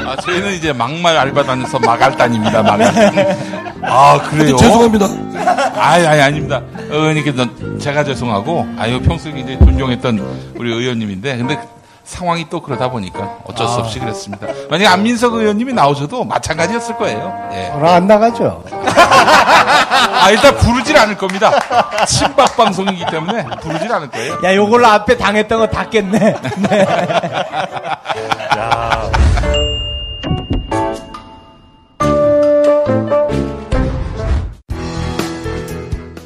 [0.07, 2.93] 아, 저희는 이제 막말 알바 다녀서 마갈단입니다, 마갈.
[3.83, 4.57] 아, 그래요?
[4.57, 5.07] 죄송합니다.
[5.77, 6.57] 아이, 아이, 아닙니다.
[6.57, 11.59] 어, 그러니까 넌 제가 죄송하고, 아유, 평소에 굉장히 존경했던 우리 의원님인데, 근데
[12.09, 14.47] 상황이 또 그러다 보니까 어쩔 수 없이 그랬습니다.
[14.71, 17.49] 만약에 안민석 의원님이 나오셔도 마찬가지였을 거예요.
[17.53, 17.67] 예.
[17.71, 18.65] 저는 안 나가죠.
[18.73, 21.53] 아, 일단 부르질 않을 겁니다.
[22.07, 24.39] 친박 방송이기 때문에 부르질 않을 거예요.
[24.43, 26.19] 야, 요걸로 앞에 당했던 거 다 깼네.
[26.71, 26.87] 네.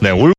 [0.00, 0.32] 네, 올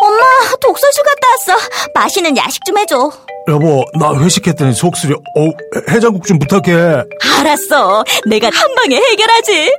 [0.00, 0.22] 엄마,
[0.60, 1.68] 독서실 갔다 왔어.
[1.94, 3.10] 맛있는 야식 좀 해줘.
[3.48, 5.16] 여보, 나 회식했더니 속쓰려.
[5.16, 5.50] 어,
[5.90, 7.04] 해장국 좀 부탁해.
[7.38, 8.04] 알았어.
[8.26, 9.72] 내가 한 방에 해결하지.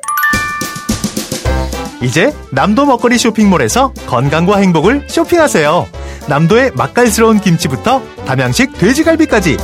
[2.02, 5.88] 이제 남도 먹거리 쇼핑몰에서 건강과 행복을 쇼핑하세요.
[6.28, 9.58] 남도의 맛깔스러운 김치부터 담양식 돼지갈비까지.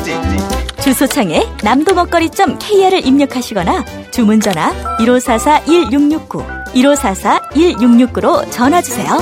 [0.82, 9.20] 주소창에 남도 먹거리.kr을 입력하시거나 주문 전화 1544-1669, 1544-1669로 전화 주세요.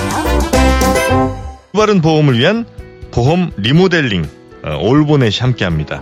[1.74, 2.66] 바른 보험을 위한
[3.12, 4.37] 보험 리모델링 어,
[4.76, 6.02] 올보넷이 함께합니다.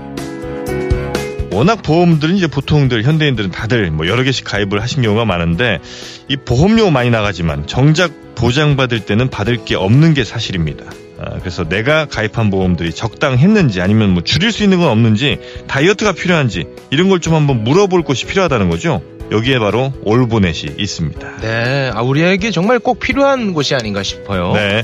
[1.51, 5.79] 워낙 보험들은 이제 보통들 현대인들은 다들 뭐 여러 개씩 가입을 하신 경우가 많은데
[6.27, 10.83] 이 보험료 많이 나가지만 정작 보장받을 때는 받을 게 없는 게 사실입니다.
[11.17, 16.65] 아, 그래서 내가 가입한 보험들이 적당했는지 아니면 뭐 줄일 수 있는 건 없는지 다이어트가 필요한지
[16.91, 19.01] 이런 걸 좀 한번 물어볼 곳이 필요하다는 거죠.
[19.31, 21.37] 여기에 바로 올보넷이 있습니다.
[21.41, 24.51] 네, 아, 우리에게 정말 꼭 필요한 곳이 아닌가 싶어요.
[24.53, 24.83] 네.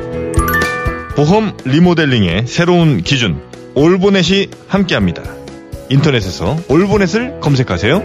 [1.16, 3.42] 보험 리모델링의 새로운 기준
[3.76, 5.24] 올보넷이 함께합니다.
[5.90, 8.04] 인터넷에서 올보넷을 검색하세요.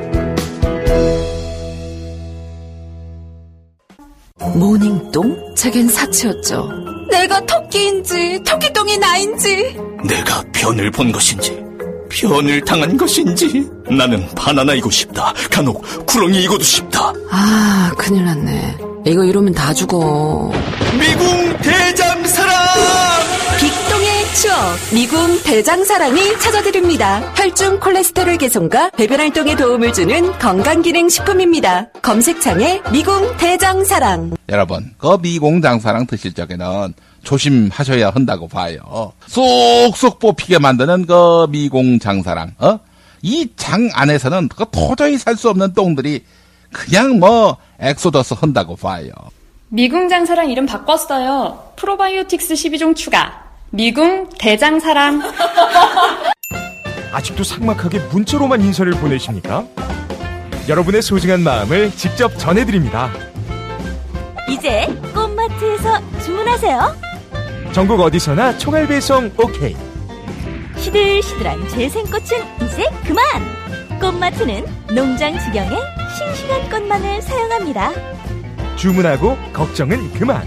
[4.54, 5.54] 모닝똥?
[5.54, 6.68] 제겐 사치였죠.
[7.10, 11.58] 내가 토끼인지 토끼똥이 나인지 내가 변을 본 것인지
[12.22, 18.76] 변을 당한 것인지 나는 바나나이고 싶다 간혹 구렁이이고도 싶다 아 큰일 났네.
[19.06, 20.50] 이거 이러면 다 죽어.
[20.98, 22.54] 미궁 대장사랑
[23.58, 24.56] 빅동의 추억
[24.92, 27.20] 미궁 대장사랑이 찾아드립니다.
[27.36, 31.88] 혈중 콜레스테롤 개선과 배변 활동에 도움을 주는 건강기능식품입니다.
[32.02, 39.12] 검색창에 미궁 대장사랑 여러분, 그 미궁 장사랑 드실 적에는 조심하셔야 한다고 봐요.
[39.26, 42.78] 쏙쏙 뽑히게 만드는 그 미궁 장사랑, 어?
[43.22, 46.24] 이 장 안에서는 그 도저히 살 수 없는 똥들이
[46.72, 49.10] 그냥 뭐 엑소더스 한다고 봐요.
[49.70, 51.72] 미궁 장사랑 이름 바꿨어요.
[51.76, 53.44] 프로바이오틱스 12종 추가.
[53.70, 55.20] 미궁 대장사랑.
[57.12, 59.64] 아직도 삭막하게 문자로만 인사를 보내십니까?
[60.68, 63.10] 여러분의 소중한 마음을 직접 전해드립니다.
[64.50, 67.07] 이제 꽃마트에서 주문하세요.
[67.72, 69.76] 전국 어디서나 총알 배송 오케이.
[70.76, 72.22] 시들시들한 재생꽃은
[72.64, 73.24] 이제 그만!
[74.00, 75.70] 꽃마트는 농장 지경에
[76.16, 77.90] 싱싱한 꽃만을 사용합니다.
[78.76, 80.46] 주문하고 걱정은 그만.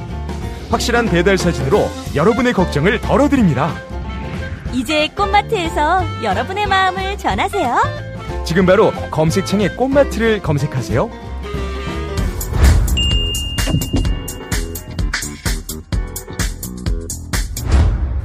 [0.69, 3.73] 확실한 배달 사진으로 여러분의 걱정을 덜어드립니다.
[4.73, 7.77] 이제 꽃마트에서 여러분의 마음을 전하세요.
[8.45, 11.09] 지금 바로 검색창에 꽃마트를 검색하세요.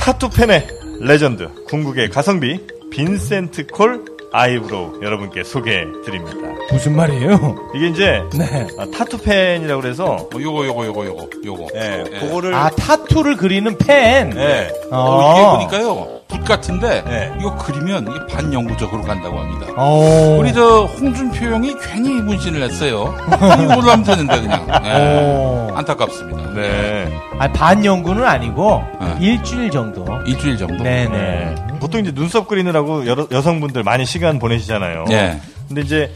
[0.06, 0.68] 타투펜의
[1.00, 6.36] 레전드 궁극의 가성비 빈센트 콜 아이브로우 여러분께 소개해 드립니다.
[6.70, 7.56] 무슨 말이에요?
[7.74, 8.68] 이게 이제 네.
[8.78, 11.66] 아, 타투펜이라고 그래서 어, 요거, 요거, 요거, 요거, 요거.
[11.74, 12.20] 예, 예.
[12.20, 14.32] 그거를 아, 타투를 그리는 펜.
[14.36, 14.70] 예.
[14.92, 17.32] 어, 이게 보니까요, 붓 같은데, 네.
[17.38, 19.66] 이거 그리면 이게 반영구적으로 간다고 합니다.
[19.76, 20.36] 어.
[20.40, 23.14] 우리 저 홍준표 형이 괜히 문신을 했어요.
[23.62, 24.66] 이걸로 하면 되는데 그냥.
[24.84, 24.90] 예.
[24.92, 25.72] 어.
[25.76, 26.52] 안타깝습니다.
[26.54, 27.12] 네.
[27.38, 29.16] 아, 반연구는 아니고 네.
[29.20, 30.06] 일주일 정도.
[30.26, 30.82] 일주일 정도.
[30.82, 31.08] 네네.
[31.08, 31.54] 네.
[31.78, 35.04] 보통 이제 눈썹 그리느라고 여러, 여성분들 많이 시간 보내시잖아요.
[35.08, 35.40] 네.
[35.68, 36.12] 근데 이제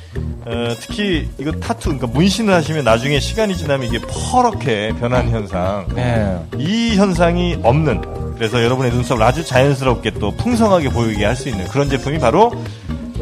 [0.46, 3.98] 어, 특히 이거 타투, 그러니까 문신을 하시면 나중에 시간이 지나면 이게
[4.30, 5.86] 퍼렇게 변한 현상.
[5.94, 6.38] 네.
[6.58, 11.88] 이 현상이 없는 그래서 여러분의 눈썹을 아주 자연스럽게 또 풍성하게 보이게 할 수 있는 그런
[11.90, 12.52] 제품이 바로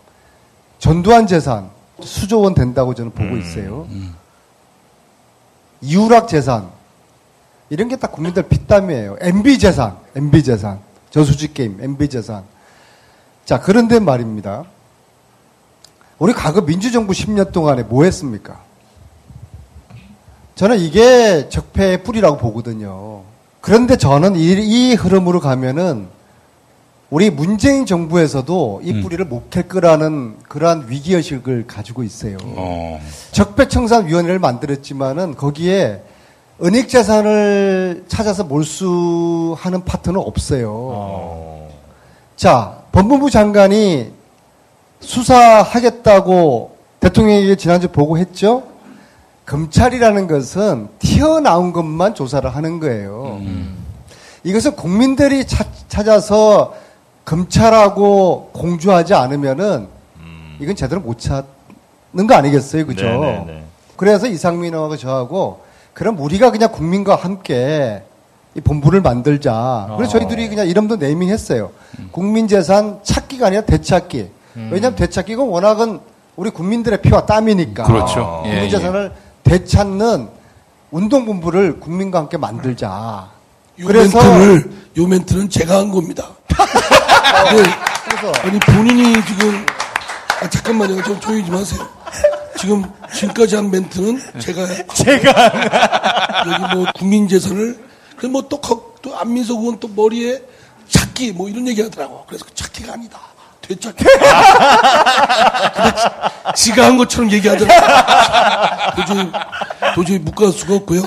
[0.79, 1.68] 전두환 재산
[2.00, 3.88] 수조 원 된다고 저는 보고 있어요.
[5.83, 6.69] 이우락 재산
[7.71, 9.16] 이런 게 다 국민들 피땀이에요.
[9.21, 12.43] MB 재산, MB 재산, 저수지 게임, MB 재산.
[13.45, 14.64] 자 그런데 말입니다.
[16.19, 18.61] 우리 과거 민주정부 10년 동안에 뭐 했습니까?
[20.57, 23.23] 저는 이게 적폐의 뿌리라고 보거든요.
[23.61, 24.51] 그런데 저는 이,
[24.90, 26.09] 이 흐름으로 가면은
[27.11, 32.37] 우리 문재인 정부에서도 이 뿌리를 못캘 거라는 그러한 위기의식을 가지고 있어요.
[32.42, 33.01] 어.
[33.33, 36.03] 적폐청산위원회를 만들었지만은 거기에
[36.62, 41.68] 은닉재산을 찾아서 몰수하는 파트는 없어요.
[42.37, 44.12] 자, 법무부 장관이
[45.01, 48.62] 수사하겠다고 대통령에게 지난주 보고했죠?
[49.46, 53.40] 검찰이라는 것은 튀어나온 것만 조사를 하는 거예요.
[54.44, 56.75] 이것은 국민들이 차- 찾아서
[57.31, 59.87] 검찰하고 공조하지 않으면은
[60.59, 63.05] 이건 제대로 못 찾는 거 아니겠어요, 그죠?
[63.05, 63.64] 네네네.
[63.97, 65.62] 그래서 이상민 의원하고 저하고
[65.95, 68.03] 그럼 우리가 그냥 국민과 함께
[68.57, 69.95] 이 본부를 만들자.
[69.97, 71.71] 그래서 저희들이 그냥 이름도 네이밍했어요.
[72.11, 74.29] 국민재산 찾기가 아니라 되찾기.
[74.55, 76.01] 왜냐하면 되찾기가 워낙은
[76.35, 77.85] 우리 국민들의 피와 땀이니까.
[77.85, 78.43] 그렇죠.
[78.47, 79.12] 예, 국민재산을
[79.45, 80.29] 되찾는
[80.90, 83.31] 운동본부를 국민과 함께 만들자.
[83.79, 86.27] 요 그래서 멘트를 요 멘트는 제가 한 겁니다.
[87.44, 87.62] 네.
[88.05, 89.66] 그래서 아니 본인이 지금
[90.42, 91.88] 아 잠깐만요 좀 조용히 좀 하세요.
[92.59, 95.53] 지금 지금까지 한 멘트는 제가 제가
[96.46, 97.79] 여기 뭐 국민 재산을
[98.16, 98.61] 그뭐또
[99.03, 100.40] 또 안민석 의원 또 머리에
[100.88, 102.24] 찾기 뭐 이런 얘기 하더라고.
[102.29, 103.18] 그래서 그 찾기가 아니다.
[103.62, 104.05] 되찾기.
[105.74, 108.96] 근데 지- 지가 한 것처럼 얘기하더라고.
[108.96, 109.31] 도저히
[109.94, 111.03] 도저히 묵갈 수가 없고요.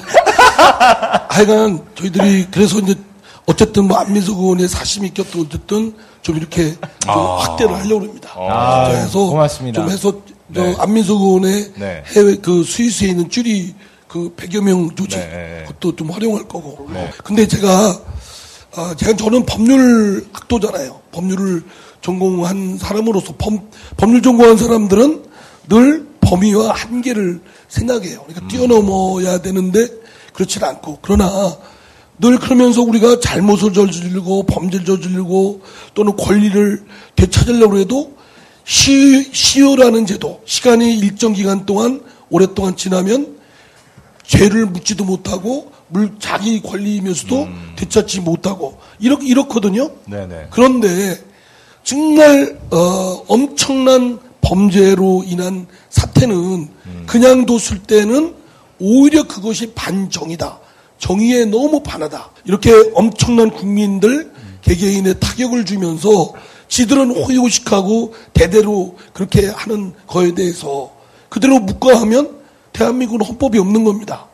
[1.30, 2.96] 하여간 저희들이 그래서 이제
[3.46, 8.32] 어쨌든 뭐 안민석 의원의 사심이 꼈든 어쨌든 좀 이렇게 좀 확대를 하려고 합니다.
[8.36, 9.82] 아, 그래서 고맙습니다.
[9.82, 10.12] 좀 해서
[10.54, 10.76] 저 네.
[10.80, 12.04] 안민석 의원의 네.
[12.16, 13.74] 해외 그 스위스에 있는 쭈리
[14.08, 15.64] 그 100여 명 조직 네, 네.
[15.68, 16.88] 그것도 좀 활용할 거고.
[17.24, 18.00] 근데 제가
[18.76, 21.00] 아, 제가 저는 법률 학도잖아요.
[21.12, 21.64] 법률을
[22.02, 23.54] 전공한 사람으로서 법,
[23.98, 25.24] 법률 전공한 사람들은
[25.70, 28.24] 늘 범위와 한계를 생각해요.
[28.24, 29.88] 그러니까 뛰어넘어야 되는데
[30.34, 31.56] 그렇지는 않고 그러나
[32.20, 35.62] 늘 그러면서 우리가 잘못을 저지르고 범죄를 저지르고
[35.94, 36.84] 또는 권리를
[37.16, 38.14] 되찾으려고 해도
[38.66, 43.38] 시, 시효라는 제도, 시간이 일정 기간 동안 오랫동안 지나면
[44.26, 49.92] 죄를 묻지도 못하고 물 자기 권리이면서도 되찾지 못하고 이렇게 이렇거든요.
[50.06, 50.48] 네네.
[50.50, 51.20] 그런데
[51.84, 56.70] 정말 어, 엄청난 범죄로 인한 사태는
[57.06, 58.34] 그냥 뒀을 때는
[58.80, 60.63] 오히려 그것이 반정이다.
[61.04, 62.30] 정의에 너무 반하다.
[62.46, 66.32] 이렇게 엄청난 국민들 개개인의 타격을 주면서
[66.70, 70.92] 지들은 호요식하고 대대로 그렇게 하는 거에 대해서
[71.28, 72.38] 그대로 묵과하면
[72.72, 74.28] 대한민국은 헌법이 없는 겁니다.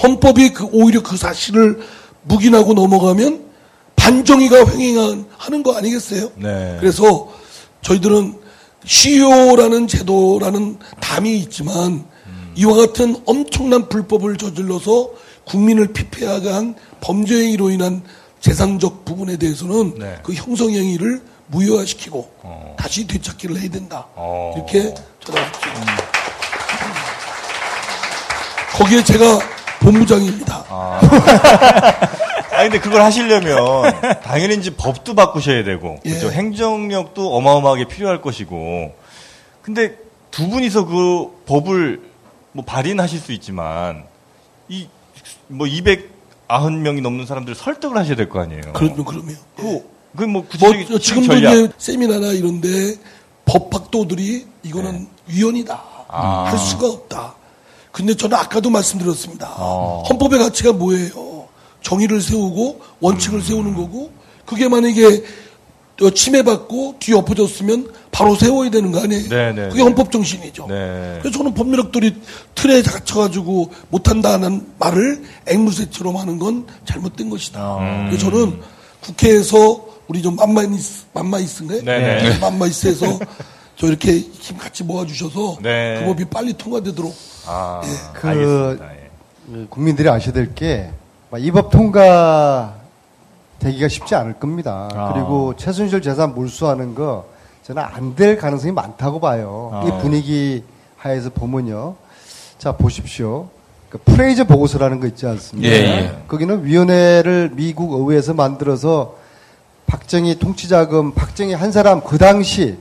[0.00, 1.80] 헌법이 그 오히려 그 사실을
[2.22, 3.42] 묵인하고 넘어가면
[3.96, 6.30] 반정의가 횡행하는 하는 거 아니겠어요?
[6.36, 6.76] 네.
[6.78, 7.32] 그래서
[7.82, 8.38] 저희들은
[8.84, 12.04] 시효라는 제도라는 담이 있지만
[12.54, 15.10] 이와 같은 엄청난 불법을 저질러서
[15.44, 18.02] 국민을 피폐하게 범죄 행위로 인한
[18.40, 20.18] 재산적 부분에 대해서는 네.
[20.22, 22.76] 그 형성 행위를 무효화시키고 어.
[22.78, 24.06] 다시 되찾기를 해야 된다.
[24.56, 25.60] 이렇게 찾아왔죠.
[28.72, 29.38] 거기에 제가
[29.80, 30.64] 본부장입니다.
[30.68, 31.00] 아.
[32.52, 33.56] 아니 근데 그걸 하시려면
[34.22, 36.10] 당연히 이제 법도 바꾸셔야 되고 예.
[36.10, 36.30] 그죠?
[36.30, 38.94] 행정력도 어마어마하게 필요할 것이고
[39.62, 39.96] 근데
[40.30, 42.02] 두 분이서 그 법을
[42.52, 44.11] 뭐 발의하실 수 있지만 이
[45.52, 48.62] 뭐 290명이 넘는 사람들 설득을 하셔야 될 거 아니에요.
[48.74, 49.62] 그러면 그러면 그,
[50.16, 51.52] 그뭐 뭐 구체적인 지금도 전략.
[51.54, 52.96] 이제 세미나나 이런데
[53.44, 56.04] 법학도들이 이거는 위헌이다 네.
[56.08, 56.44] 아.
[56.44, 57.34] 할 수가 없다.
[57.90, 59.54] 근데 저는 아까도 말씀드렸습니다.
[59.58, 60.02] 어.
[60.08, 61.48] 헌법의 가치가 뭐예요?
[61.82, 63.42] 정의를 세우고 원칙을 음.
[63.42, 64.10] 세우는 거고
[64.46, 65.20] 그게 만약에 어,
[66.14, 69.28] 침해받고 뒤 엎어졌으면 바로 세워야 되는 거 아니에요?
[69.28, 69.82] 네, 네, 그게 네.
[69.82, 70.66] 헌법 정신이죠.
[70.68, 71.18] 네.
[71.20, 72.16] 그래서 저는 법률학들이
[72.54, 77.60] 틀에 갇혀가지고 못한다는 말을 앵무새처럼 하는 건 잘못된 것이다.
[77.60, 78.06] 아.
[78.08, 78.60] 그래서 저는
[79.00, 81.82] 국회에서 우리 좀 맘마이스, 맘마이스인가요?
[81.84, 82.38] 네네.
[82.38, 83.18] 맘마이스에서
[83.76, 85.96] 저 이렇게 힘 같이 모아주셔서 네.
[86.00, 87.14] 그 법이 빨리 통과되도록
[87.46, 87.80] 아,
[88.12, 88.92] 그 알겠습니다.
[88.94, 89.10] 예.
[89.46, 90.90] 그 국민들이 아셔야 될 게
[91.38, 92.81] 이 법 통과
[93.62, 94.88] 되기가 쉽지 않을 겁니다.
[94.94, 95.12] 아.
[95.12, 97.24] 그리고 최순실 재산 몰수하는 거
[97.62, 99.70] 저는 안 될 가능성이 많다고 봐요.
[99.72, 99.84] 아.
[99.86, 100.64] 이 분위기
[100.96, 101.94] 하에서 보면요.
[102.58, 103.48] 자 보십시오.
[103.88, 105.68] 그 프레이저 보고서라는 거 있지 않습니까?
[105.68, 106.22] 예, 예.
[106.26, 109.16] 거기는 위원회를 미국 의회에서 만들어서
[109.86, 112.78] 박정희 통치자금, 박정희 한 사람 그 당시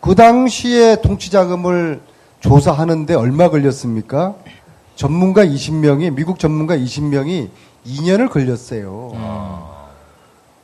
[0.00, 2.00] 그 당시에 통치자금을
[2.40, 4.34] 조사하는데 얼마 걸렸습니까?
[4.94, 7.48] 전문가 20명이, 미국 전문가 20명이
[7.86, 9.75] 2년을 걸렸어요.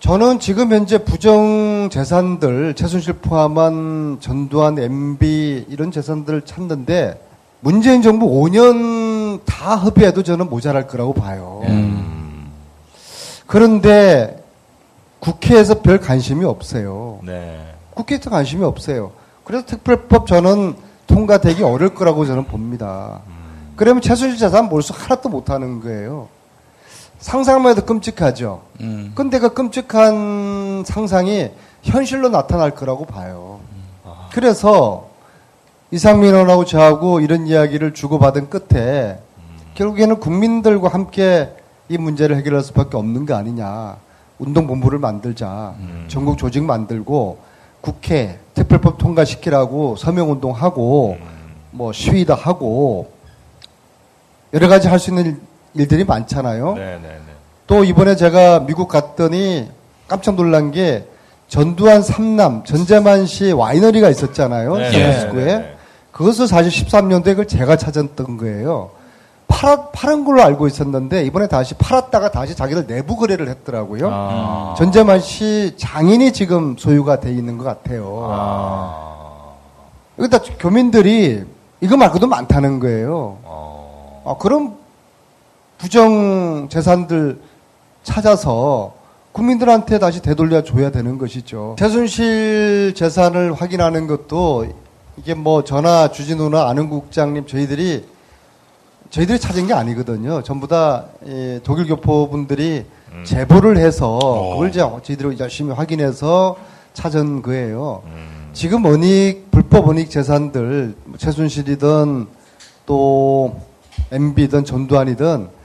[0.02, 7.24] 저는 지금 현재 부정 재산들, 최순실 포함한 전두환, MB 이런 재산들을 찾는데
[7.60, 11.62] 문재인 정부 5년 다 합의해도 저는 모자랄 거라고 봐요.
[13.46, 14.42] 그런데
[15.20, 17.20] 국회에서 별 관심이 없어요.
[17.22, 17.64] 네.
[17.94, 19.12] 국회에서 관심이 없어요.
[19.44, 20.74] 그래서 특별법 저는
[21.06, 23.20] 통과되기 어려울 거라고 저는 봅니다.
[23.76, 26.26] 그러면 최순실 재산 몰수 하나도 못하는 거예요.
[27.22, 28.62] 상상만 해도 끔찍하죠.
[28.80, 29.12] 음.
[29.14, 31.50] 근데 그 끔찍한 상상이
[31.82, 33.60] 현실로 나타날 거라고 봐요.
[34.32, 35.08] 그래서
[35.92, 39.20] 이상민 의원하고 저하고 이런 이야기를 주고받은 끝에
[39.74, 41.54] 결국에는 국민들과 함께
[41.88, 43.96] 이 문제를 해결할 수밖에 없는 거 아니냐.
[44.38, 45.74] 운동본부를 만들자.
[46.08, 47.38] 전국 조직 만들고
[47.80, 51.18] 국회 특별법 통과시키라고 서명운동하고
[51.70, 53.12] 뭐 시위도 하고
[54.52, 55.40] 여러 가지 할 수 있는
[55.74, 56.74] 일들이 많잖아요.
[56.74, 57.18] 네, 네, 네.
[57.66, 59.70] 또 이번에 제가 미국 갔더니
[60.08, 61.06] 깜짝 놀란 게
[61.48, 64.76] 전두환 삼남 전재만 씨 와이너리가 있었잖아요.
[64.76, 65.44] 네, 샌프란시스코에.
[65.44, 65.76] 네.
[66.10, 68.90] 그것을 사실 13년도에 그걸 제가 찾았던 거예요.
[69.48, 74.08] 팔아, 파는 걸로 알고 있었는데 이번에 다시 팔았다가 다시 자기들 내부 거래를 했더라고요.
[74.10, 74.74] 아.
[74.78, 79.52] 전재만 씨 장인이 지금 소유가 돼 있는 것 같아요.
[80.18, 81.44] 여기다 교민들이
[81.80, 83.38] 이거 말고도 많다는 거예요.
[84.24, 84.76] 아, 그럼
[85.82, 87.40] 부정 재산들
[88.04, 88.94] 찾아서
[89.32, 91.74] 국민들한테 다시 되돌려 줘야 되는 것이죠.
[91.76, 94.66] 최순실 재산을 확인하는 것도
[95.16, 98.04] 이게 뭐 전화 주진우나 안흥국장님 저희들이
[99.10, 100.44] 저희들이 찾은 게 아니거든요.
[100.44, 102.84] 전부 다 이, 독일 교포분들이
[103.24, 104.20] 제보를 해서
[104.52, 106.54] 그걸 이제 저희들이 열심히 확인해서
[106.92, 108.04] 찾은 거예요.
[108.52, 112.28] 지금 원익 불법 원익 재산들 뭐 최순실이든
[112.86, 113.56] 또
[114.12, 115.61] MB든 전두환이든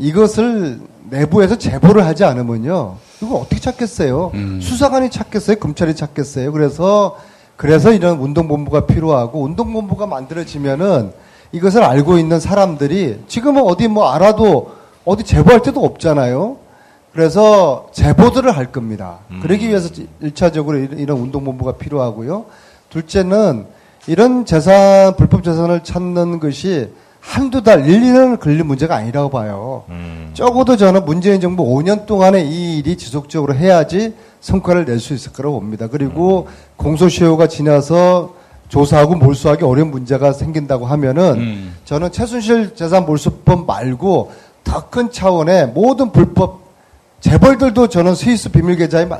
[0.00, 2.96] 이것을 내부에서 제보를 하지 않으면요.
[3.22, 4.32] 이거 어떻게 찾겠어요?
[4.60, 5.56] 수사관이 찾겠어요?
[5.58, 6.52] 검찰이 찾겠어요?
[6.52, 7.16] 그래서
[7.56, 11.12] 그래서 이런 운동본부가 필요하고 운동본부가 만들어지면은
[11.52, 14.72] 이것을 알고 있는 사람들이 지금은 어디 뭐 알아도
[15.04, 16.56] 어디 제보할 데도 없잖아요.
[17.12, 19.18] 그래서 제보들을 할 겁니다.
[19.42, 22.46] 그러기 위해서 일차적으로 이런 운동본부가 필요하고요.
[22.88, 23.66] 둘째는
[24.06, 26.88] 이런 재산, 불법 재산을 찾는 것이
[27.20, 29.84] 한두 달, 1, 2년 걸릴 문제가 아니라고 봐요.
[30.34, 35.60] 적어도 저는 문재인 정부 5년 동안에 이 일이 지속적으로 해야지 성과를 낼 수 있을 거라고
[35.60, 35.86] 봅니다.
[35.86, 38.34] 그리고 공소시효가 지나서
[38.68, 44.32] 조사하고 몰수하기 어려운 문제가 생긴다고 하면은 저는 최순실 재산 몰수법 말고
[44.64, 46.60] 더 큰 차원의 모든 불법
[47.20, 49.18] 재벌들도 저는 스위스 비밀 계좌에 마-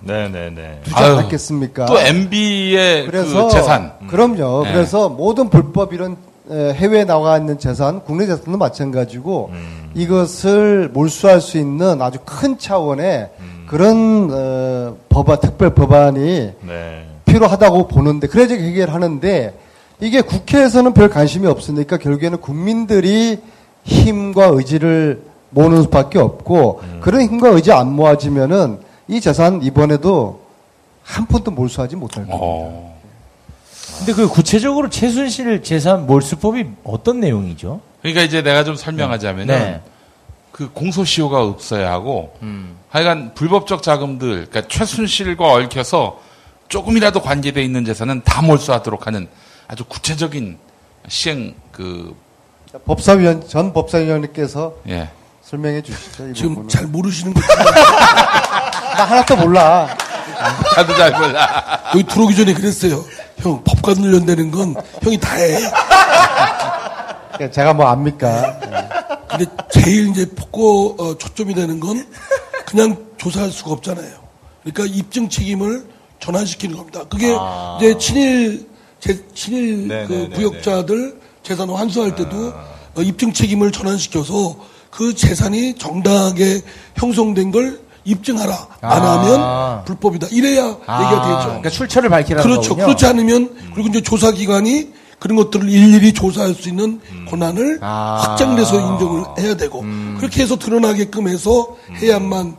[0.00, 0.80] 네, 네, 네.
[0.82, 1.86] 두지 아유, 않았겠습니까?
[1.86, 3.92] 또 MB의 그래서 그 재산.
[4.08, 4.64] 그럼요.
[4.64, 4.72] 네.
[4.72, 6.16] 그래서 모든 불법 이런 에,
[6.50, 9.50] 해외에 나와 있는 재산, 국내 재산도 마찬가지고
[9.94, 13.30] 이것을 몰수할 수 있는 아주 큰 차원의
[13.66, 17.06] 그런 어, 법안 특별 법안이 네.
[17.24, 19.54] 필요하다고 보는데 그래야지 해결하는데
[20.00, 23.38] 이게 국회에서는 별 관심이 없으니까 결국에는 국민들이
[23.84, 30.40] 힘과 의지를 모으는 수밖에 없고 그런 힘과 의지 안 모아지면은 이 재산 이번에도
[31.02, 32.89] 한 푼도 몰수하지 못할 겁니다.
[34.00, 37.80] 근데 그 구체적으로 최순실 재산 몰수법이 어떤 내용이죠?
[38.00, 39.80] 그러니까 이제 내가 좀 설명하자면은 네.
[40.52, 42.34] 그 공소시효가 없어야 하고
[42.88, 46.18] 하여간 불법적 자금들 그러니까 최순실과 얽혀서
[46.68, 49.28] 조금이라도 관계돼 있는 재산은 다 몰수하도록 하는
[49.68, 50.58] 아주 구체적인
[51.08, 52.16] 시행 그
[52.86, 55.10] 법사위원 전 법사위원님께서 예.
[55.42, 56.28] 설명해 주시죠.
[56.28, 56.68] 이 지금 부분은.
[56.68, 57.40] 잘 모르시는 거
[58.96, 59.94] 나 하나도 몰라.
[60.76, 61.82] 나도 잘 몰라.
[61.94, 63.04] 여기 들어오기 전에 그랬어요.
[63.40, 65.58] 형 법관 훈련되는 건 형이 다 해.
[67.50, 68.58] 제가 뭐 압니까?
[69.30, 72.06] 근데 제일 이제 폭고 어, 초점이 되는 건
[72.66, 74.20] 그냥 조사할 수가 없잖아요.
[74.62, 75.86] 그러니까 입증 책임을
[76.18, 77.04] 전환시키는 겁니다.
[77.08, 77.78] 그게 아.
[77.80, 78.68] 이제 친일
[78.98, 82.52] 제, 친일 네, 그 네, 네, 부역자들 재산 환수할 때도
[82.96, 84.56] 어, 입증 책임을 전환시켜서
[84.90, 86.60] 그 재산이 정당하게
[86.96, 87.80] 형성된 걸
[88.10, 88.66] 입증하라.
[88.80, 89.18] 안 아.
[89.18, 90.28] 하면 불법이다.
[90.30, 91.46] 이래야 얘기가 되죠.
[91.48, 92.70] 그러니까 출처를 밝히라는 그렇죠.
[92.70, 92.86] 거군요.
[92.86, 94.88] 그렇지 않으면 그리고 이제 조사기관이
[95.18, 98.20] 그런 것들을 일일이 조사할 수 있는 권한을 아.
[98.22, 99.84] 확장돼서 인정을 해야 되고
[100.18, 102.56] 그렇게 해서 드러나게끔 해서 해야만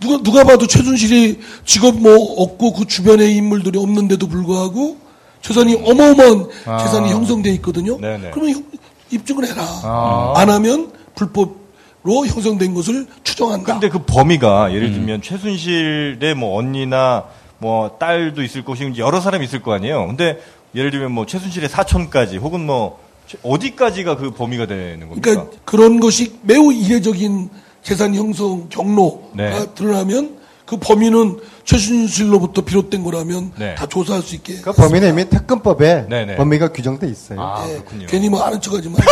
[0.00, 4.96] 누가 누가 봐도 최순실이 직업 뭐 없고 그 주변에 인물들이 없는데도 불구하고
[5.42, 6.78] 재산이 어마어마한 아.
[6.78, 7.98] 재산이 형성돼 있거든요.
[7.98, 8.30] 네네.
[8.32, 8.64] 그러면 형-
[9.10, 9.62] 입증을 해라.
[9.84, 10.34] 아.
[10.36, 11.61] 안 하면 불법으
[12.04, 13.74] 로 형성된 것을 추정한다.
[13.74, 14.92] 근데 그 범위가 예를 음.
[14.94, 17.24] 들면 최순실의 뭐 언니나
[17.58, 20.06] 뭐 딸도 있을 것이고 여러 사람이 있을 거 아니에요.
[20.08, 20.42] 근데
[20.74, 22.98] 예를 들면 뭐 최순실의 사촌까지 혹은 뭐
[23.28, 25.20] 최- 어디까지가 그 범위가 되는 겁니까?
[25.30, 27.50] 그러니까 그런 것이 매우 이례적인
[27.82, 29.66] 재산 형성 경로가 네.
[29.76, 33.74] 드러나면 그 범인은 최순실로부터 비롯된 거라면 네.
[33.76, 34.56] 다 조사할 수 있게.
[34.56, 36.36] 그 범위는 이미 특검법에 네네.
[36.36, 37.40] 범위가 규정돼 있어요.
[37.40, 38.06] 아, 예, 그렇군요.
[38.08, 38.96] 괜히 뭐 아는 척하지 마.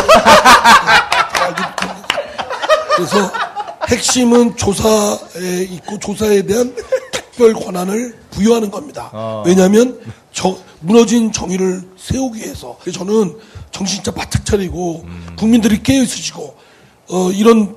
[3.00, 3.32] 그래서
[3.88, 6.74] 핵심은 조사에 있고 조사에 대한
[7.12, 9.08] 특별 권한을 부여하는 겁니다.
[9.12, 9.42] 아.
[9.46, 9.98] 왜냐하면
[10.32, 13.36] 저- 무너진 정의를 세우기 위해서 저는
[13.70, 15.34] 정신 진짜 바짝 차리고 음.
[15.38, 16.56] 국민들이 깨어 있으시고
[17.10, 17.76] 어, 이런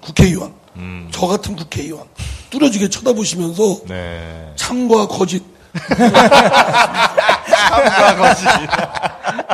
[0.00, 1.08] 국회의원 음.
[1.12, 2.04] 저 같은 국회의원
[2.50, 4.52] 뚜렷하게 쳐다보시면서 네.
[4.56, 5.42] 참과 거짓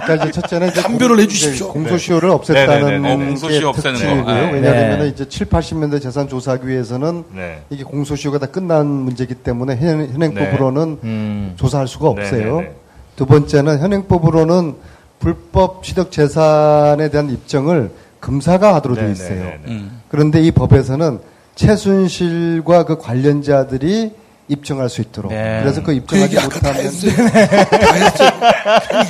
[0.05, 1.52] 그러니까 이제 첫째는 이제 판별을 공- 해주십시오.
[1.55, 2.36] 이제 공소시효를 네.
[2.36, 3.16] 없앴다는 네네네네.
[3.16, 3.98] 게 공소시효 없애는 거.
[4.00, 4.34] 특징이고요.
[4.34, 4.52] 네.
[4.52, 5.09] 왜냐하면 네.
[5.09, 7.62] 이제 7, 80년대 재산 조사하기 위해서는 네.
[7.70, 11.52] 이게 공소시효가 다 끝난 문제이기 때문에 현, 현행법으로는 음.
[11.57, 12.57] 조사할 수가 없어요.
[12.57, 12.72] 네네네.
[13.16, 14.74] 두 번째는 현행법으로는
[15.20, 17.90] 불법 취득 재산에 대한 입증을
[18.20, 19.52] 금사가 하도록 되어 있어요.
[19.66, 20.00] 음.
[20.09, 21.20] 그런데 이 법에서는
[21.55, 24.12] 최순실과 그 관련자들이
[24.49, 25.32] 입증할 수 있도록.
[25.32, 25.61] 네.
[25.62, 27.12] 그래서 그그 입증하지 다 못하면 했어요.
[27.30, 28.30] 다 했어요.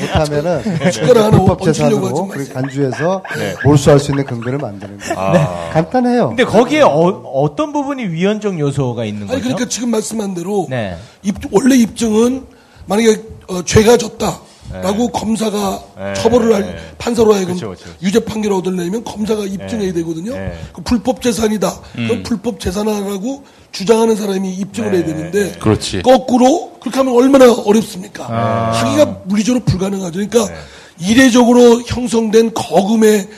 [0.01, 2.29] 못하면은 숟가락 불법 재산으로.
[2.53, 3.55] 간주해서 네.
[3.65, 5.19] 몰수할 수 있는 근거를 만드는 거예요.
[5.19, 5.71] 아.
[5.73, 6.29] 간단해요.
[6.29, 9.33] 근데 거기에 어, 떤 부분이 위헌적 요소가 있는 거죠?
[9.35, 10.97] 아니 그러니까 지금 말씀한 대로 네.
[11.23, 12.45] 입- 원래 입증은
[12.87, 14.39] 만약에 어, 죄가 졌다
[14.73, 16.15] 라고 검사가 네.
[16.15, 16.67] 처벌을 할 네.
[16.67, 17.97] 판결로 판사로 하여금 그쵸, 그쵸, 그쵸.
[18.03, 20.33] 유죄 판결을 얻으려면 검사가 입증해야 되거든요.
[20.33, 20.59] 네.
[20.73, 21.81] 그 불법 재산이다.
[21.93, 24.99] 그럼 불법 재산이라고 주장하는 사람이 입증을 네.
[24.99, 26.03] 해야 되는데 그렇지.
[26.03, 28.25] 거꾸로 그렇게 하면 얼마나 어렵습니까?
[28.73, 30.13] 하기가 물리적으로 불가능하죠.
[30.13, 30.55] 그러니까
[30.99, 33.29] 이례적으로 형성된 거금의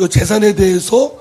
[0.00, 1.12] 어, 재산에 대해서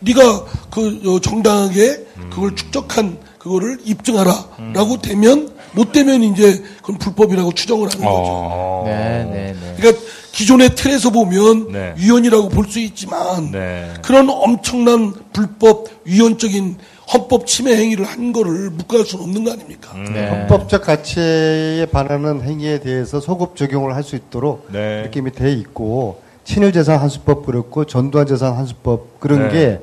[0.00, 7.88] 네가 그 어, 정당하게 그걸 축적한 그거를 입증하라라고 되면 못 되면 이제 그건 불법이라고 추정을
[7.88, 8.08] 하는 거죠.
[8.08, 8.82] 어.
[8.86, 9.74] 네, 네, 네.
[9.76, 11.94] 그러니까 기존의 틀에서 보면 네.
[11.98, 13.92] 위헌이라고 볼 수 있지만 네.
[14.02, 16.76] 그런 엄청난 불법 위헌적인
[17.12, 19.92] 헌법 침해 행위를 한 거를 묵과할 수는 없는 거 아닙니까?
[19.94, 20.26] 네.
[20.30, 25.10] 헌법적 가치에 반하는 행위에 대해서 소급 적용을 할 수 있도록 네.
[25.14, 29.52] 이미 돼 있고 친일 재산 한수법 그렇고 전두환 재산 한수법 그런 네.
[29.52, 29.80] 게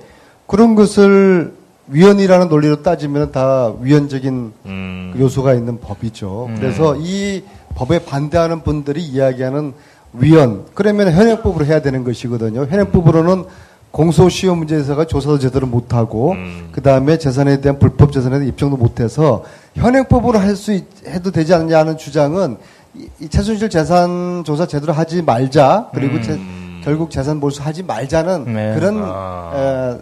[0.47, 5.13] 그런 것을 위헌이라는 논리로 따지면 다 위헌적인 음.
[5.19, 6.49] 요소가 있는 법이죠.
[6.57, 7.43] 그래서 이
[7.75, 9.73] 법에 반대하는 분들이 이야기하는
[10.13, 12.65] 위헌 그러면 현행법으로 해야 되는 것이거든요.
[12.65, 13.45] 현행법으로는
[13.91, 16.69] 공소시효 문제에서가 조사도 제대로 못하고 음.
[16.71, 19.43] 그 다음에 재산에 대한 불법 재산에 대한 입증도 못해서
[19.75, 20.71] 현행법으로 할 수
[21.07, 22.55] 해도 되지 않느냐는 주장은
[22.95, 26.39] 이, 이 최순실 재산 조사 제대로 하지 말자 그리고 재-
[26.83, 28.73] 결국 재산 몰수하지 말자는 네.
[28.75, 29.51] 그런 아.
[29.55, 29.97] 에,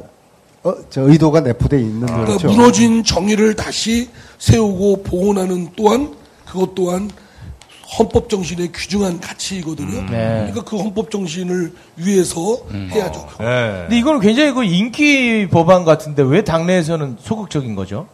[0.70, 2.48] 어, 저 의도가 내포돼 있는 그러니까 거죠.
[2.50, 6.14] 무너진 정의를 다시 세우고 복원하는 또한
[6.46, 7.10] 그것 또한
[7.98, 10.02] 헌법 정신에 귀중한 가치이거든요.
[10.12, 10.50] 네.
[10.52, 12.40] 그러니까 그 헌법 정신을 위해서
[12.72, 13.28] 해야죠.
[13.40, 13.78] 네.
[13.82, 18.06] 근데 이거는 굉장히 그 인기 법안 같은데 왜 당내에서는 소극적인 거죠?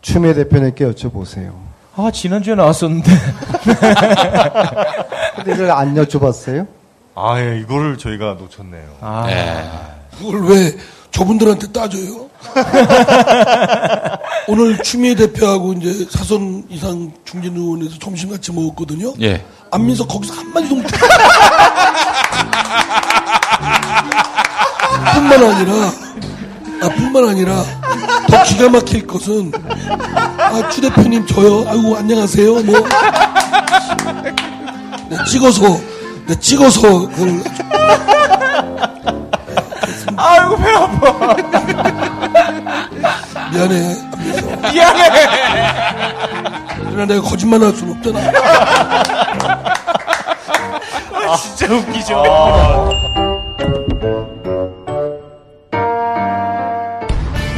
[0.00, 1.54] 추미애 대표님께 여쭤보세요.
[1.96, 3.10] 아, 지난주에 나왔었는데.
[5.36, 6.66] 근데 이걸 안 여쭤봤어요?
[7.14, 8.84] 아, 예, 이거를 저희가 놓쳤네요.
[9.00, 9.26] 아.
[10.18, 10.76] 그걸 왜
[11.14, 12.28] 저분들한테 따져요?
[14.48, 19.14] 오늘 추미애 대표하고 이제 사선 이상 중진 의원에서 점심 같이 먹었거든요.
[19.22, 19.42] 예.
[19.70, 20.82] 안민석 거기서 한마디도 못
[25.14, 25.72] 뿐만 아니라
[26.82, 27.64] 아 뿐만 아니라
[28.28, 29.52] 더 기가 막힐 것은
[30.36, 32.74] 아 추 대표님 저요 아이고 안녕하세요 뭐
[35.08, 35.80] 네, 찍어서
[36.26, 37.42] 네, 찍어서 그걸
[40.16, 41.34] 아이고 배 아파.
[43.52, 45.10] 미안해 안민석 미안해.
[46.90, 48.20] 그러나 내가 거짓말 할 수는 없잖아
[51.26, 52.22] 아, 진짜 웃기죠.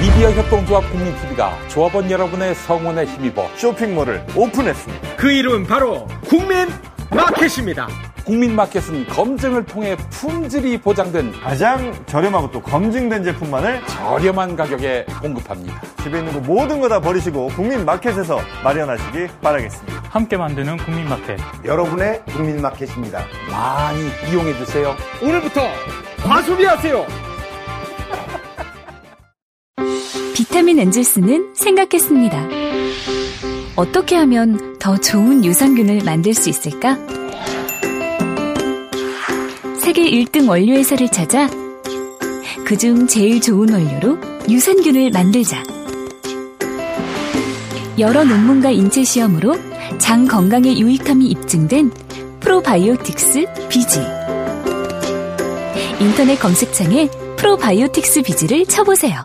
[0.00, 5.08] 미디어 협동조합 국민TV가 조합원 여러분의 성원에 힘입어 쇼핑몰을 오픈했습니다.
[5.16, 6.68] 그 이름 바로 국민
[7.10, 7.88] 마켓입니다.
[8.24, 15.80] 국민마켓은 검증을 통해 품질이 보장된 가장 저렴하고 또 검증된 제품만을 저렴한 가격에 공급합니다.
[16.02, 20.02] 집에 있는 거 모든 거 다 버리시고 국민마켓에서 마련하시기 바라겠습니다.
[20.10, 21.38] 함께 만드는 국민마켓.
[21.64, 23.24] 여러분의 국민마켓입니다.
[23.50, 24.00] 많이
[24.30, 24.94] 이용해 주세요.
[25.22, 25.60] 오늘부터
[26.22, 27.06] 과소비하세요.
[30.34, 32.38] 비타민 엔젤스는 생각했습니다.
[33.76, 36.96] 어떻게 하면 더 좋은 유산균을 만들 수 있을까?
[39.78, 41.48] 세계 1등 원료 회사를 찾아
[42.64, 44.18] 그중 제일 좋은 원료로
[44.48, 45.62] 유산균을 만들자.
[47.98, 49.54] 여러 논문과 인체 시험으로
[49.98, 51.90] 장 건강에 유익함이 입증된
[52.40, 54.00] 프로바이오틱스 비지.
[56.00, 59.24] 인터넷 검색창에 프로바이오틱스 비지를 쳐보세요.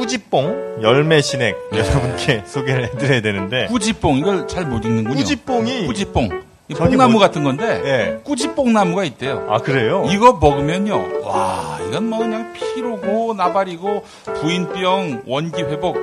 [0.00, 5.14] 꾸지뽕 열매 신액 여러분께 소개를 해드려야 되는데 꾸지뽕 이걸 잘 못 읽는군요.
[5.14, 6.28] 꾸지뽕이 꾸지뽕.
[6.74, 8.20] 뽕나무 뭐- 같은 건데 예.
[8.24, 9.46] 꾸지뽕 나무가 있대요.
[9.50, 10.06] 아 그래요?
[10.08, 14.04] 이거 먹으면요, 와 이건 뭐 그냥 피로고 나발이고
[14.40, 15.96] 부인병, 원기 회복,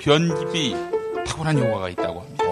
[0.00, 0.76] 변기비
[1.26, 2.44] 탁월한 효과가 있다고 합니다.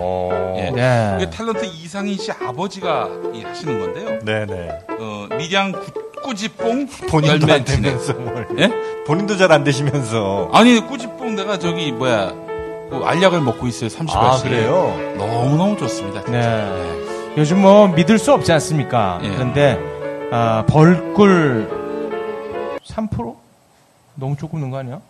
[0.57, 0.71] 예.
[0.71, 1.19] 네.
[1.21, 4.19] 이게 탤런트 이상인 씨 아버지가 이 하시는 건데요.
[4.25, 4.69] 네네.
[4.99, 5.29] 어,
[5.75, 7.65] 구, 꾸지뽕 본인도 열매 안.
[7.65, 8.47] 되면서 뭘?
[8.59, 8.71] 예?
[9.07, 12.33] 본인도 잘 안 되시면서 아니 꾸지뽕 내가 저기 뭐야
[12.91, 14.17] 그 알약을 먹고 있어요 30알씩.
[14.17, 14.97] 아, 그래요?
[15.19, 16.25] 너무 너무 좋습니다.
[16.25, 16.39] 진짜.
[16.39, 16.99] 네.
[17.37, 19.21] 요즘 뭐 믿을 수 없지 않습니까?
[19.23, 19.29] 예.
[19.31, 19.79] 그런데
[20.33, 21.69] 아, 벌꿀
[22.87, 23.37] 3%?
[24.15, 25.01] 너무 조금 넣은 거 아니야?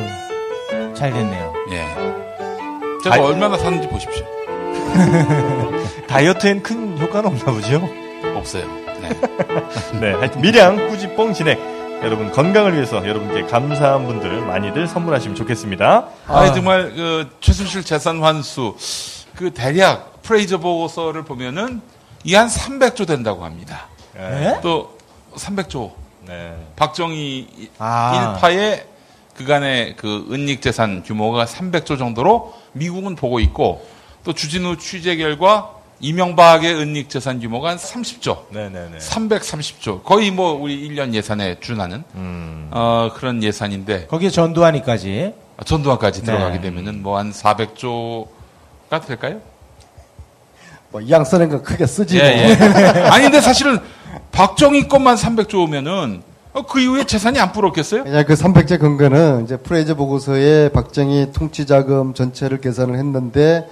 [0.95, 1.53] 잘 됐네요.
[1.71, 1.85] 예.
[3.05, 4.25] 제가 아이- 얼마나 사는지 보십시오.
[6.09, 7.89] 다이어트엔 큰 효과는 없나 보죠?
[8.35, 8.65] 없어요.
[9.01, 9.09] 네.
[10.01, 11.77] 네, 하여튼 밀양 꾸지뽕 진액.
[12.03, 16.07] 여러분 건강을 위해서 여러분께 감사한 분들 많이들 선물하시면 좋겠습니다.
[16.27, 18.77] 아, 정말 그 최순실 재산 환수
[19.35, 21.81] 그 대략 프레이저 보고서를 보면은
[22.25, 23.87] 이 한 300조 된다고 합니다.
[24.17, 24.59] 네?
[24.63, 24.97] 또
[25.35, 25.93] 300조.
[26.27, 26.57] 네.
[26.77, 28.35] 박정희 아.
[28.35, 28.85] 일파의
[29.37, 33.87] 그간의 그 은닉 재산 규모가 300조 정도로 미국은 보고 있고
[34.25, 38.51] 또 주진우 취재 결과 이명박의 은닉 재산 규모가 한 30조.
[38.51, 38.99] 네네네.
[38.99, 40.03] 330조.
[40.05, 42.69] 거의 뭐 우리 1년 예산에 준하는 음.
[42.73, 45.33] 어, 그런 예산인데 거기에 전두환이까지.
[45.59, 46.27] 아, 전두환까지 네.
[46.27, 49.41] 들어가게 되면은 뭐 한 400조가 될까요?
[50.91, 52.19] 뭐 이양 쓰는 거 크게 쓰지.
[52.19, 52.31] 예, 뭐.
[52.31, 53.01] 예.
[53.11, 53.79] 아니 근데 사실은
[54.37, 56.21] 박정희 것만 300조면은
[56.53, 58.03] 어, 그 이후에 재산이 안 불었겠어요?
[58.03, 63.67] 왜냐 그 300제 근거는 이제 프레이저 보고서에 박정희 통치 자금 전체를 계산을 했는데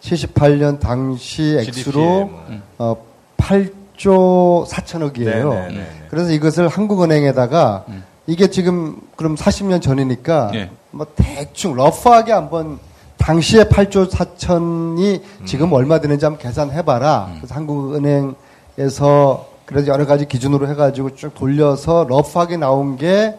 [0.00, 2.62] 78년 당시 액수로 GDP.
[2.78, 2.96] 어
[3.38, 5.50] 8조 4천억이에요.
[5.50, 6.06] 네, 네, 네, 네.
[6.10, 7.84] 그래서 이것을 한국은행에다가
[8.28, 10.70] 이게 지금 그럼 40년 전이니까 예.
[10.92, 12.78] 뭐 대충 러프하게 한번
[13.16, 17.32] 당시에 8조 4천이 지금 얼마 되는지 한번 계산해봐라.
[17.38, 23.34] 그래서 한국은행에서 그래서 여러 가지 기준으로 해가지고 쭉 돌려서 러프하게 나온 게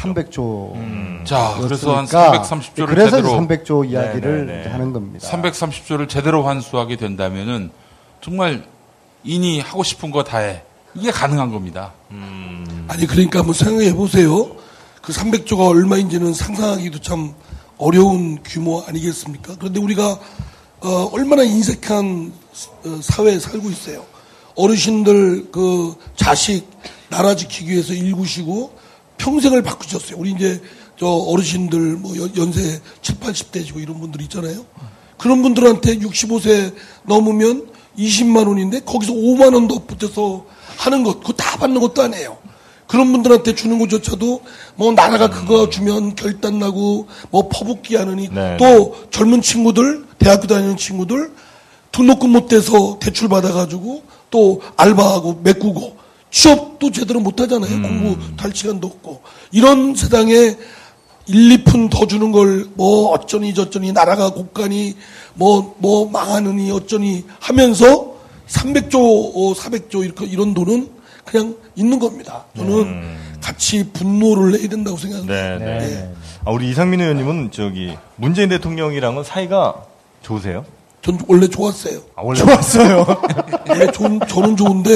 [0.00, 1.24] 300조.
[1.26, 4.60] 자, 그래서 한 였으니까 330조를 그래서 제대로 300조 이야기를 네네네.
[4.62, 5.28] 이제 하는 겁니다.
[5.28, 7.70] 330조를 제대로 환수하게 된다면은
[8.22, 8.64] 정말
[9.24, 10.62] 인이 하고 싶은 거 다 해.
[10.94, 11.92] 이게 가능한 겁니다.
[12.88, 14.56] 아니 그러니까 한번 생각해 보세요.
[15.02, 17.34] 그 300조가 얼마인지는 상상하기도 참
[17.76, 19.56] 어려운 규모 아니겠습니까?
[19.58, 20.18] 그런데 우리가
[20.80, 22.32] 어, 얼마나 인색한
[22.86, 24.04] 어, 사회에 살고 있어요.
[24.56, 26.66] 어르신들 그 자식
[27.08, 28.72] 나라 지키기 위해서 일구시고
[29.18, 30.16] 평생을 바꾸셨어요.
[30.18, 30.60] 우리 이제
[30.98, 34.64] 저 어르신들 뭐 연- 연세 7, 80대시고 이런 분들 있잖아요.
[35.18, 40.44] 그런 분들한테 65세 넘으면 20만 원인데 거기서 5만 원 더 붙여서
[40.78, 42.36] 하는 것, 그거 다 받는 것도 아니에요.
[42.86, 44.42] 그런 분들한테 주는 것조차도
[44.76, 50.76] 뭐 나라가 그거 주면 결단 나고 뭐 퍼붓기 하느니 네, 또 젊은 친구들 대학교 다니는
[50.76, 51.32] 친구들
[51.92, 55.96] 등록금 못 대서 대출 받아가지고 또 알바하고 메꾸고
[56.30, 57.82] 취업도 제대로 못 하잖아요.
[57.82, 59.22] 공부 할 시간도 없고
[59.52, 60.56] 이런 세상에
[61.28, 64.96] 1, 2푼 더 주는 걸 뭐 어쩌니 저쩌니 나라가 곳간이
[65.34, 68.14] 뭐뭐 망하느니 어쩌니 하면서
[68.48, 70.88] 300조, 어, 400조 이렇게 이런 돈은
[71.24, 72.44] 그냥 있는 겁니다.
[72.56, 75.58] 저는 같이 분노를 내야 된다고 생각합니다.
[75.58, 76.14] 네, 네.
[76.44, 79.74] 아, 우리 이상민 의원님은 저기 문재인 대통령이랑은 사이가
[80.22, 80.64] 좋으세요?
[81.06, 82.00] 전 원래 좋았어요.
[82.16, 83.06] 아, 원래 좋았어요.
[83.68, 84.90] 원래 좋은, 저는 좋은데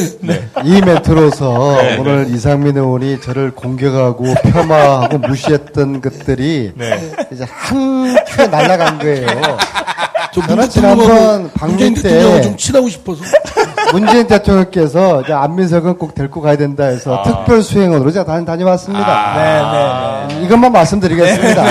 [0.64, 7.12] 이 멘트로서 네, 오늘 이상민 의원이 저를 공격하고 폄하하고 무시했던 것들이 네.
[7.30, 9.26] 이제 한 큐에 날아간 거예요.
[10.34, 13.22] 저 저는 문재인 지난번 대통령하고 방미 문재인 대통령하고 때좀 친하고 싶어서
[13.92, 17.22] 문재인 대통령께서 이제 안민석은 꼭 데리고 가야 된다 해서 아.
[17.22, 19.06] 특별 수행원으로 제가 다, 다녀왔습니다.
[19.06, 20.26] 아.
[20.26, 21.64] 네, 네, 이것만 말씀드리겠습니다.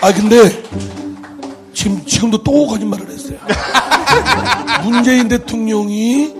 [0.00, 0.62] 아 근데
[1.78, 3.38] 지금 지금도 또 거짓말을 했어요.
[4.82, 6.34] 문재인 대통령이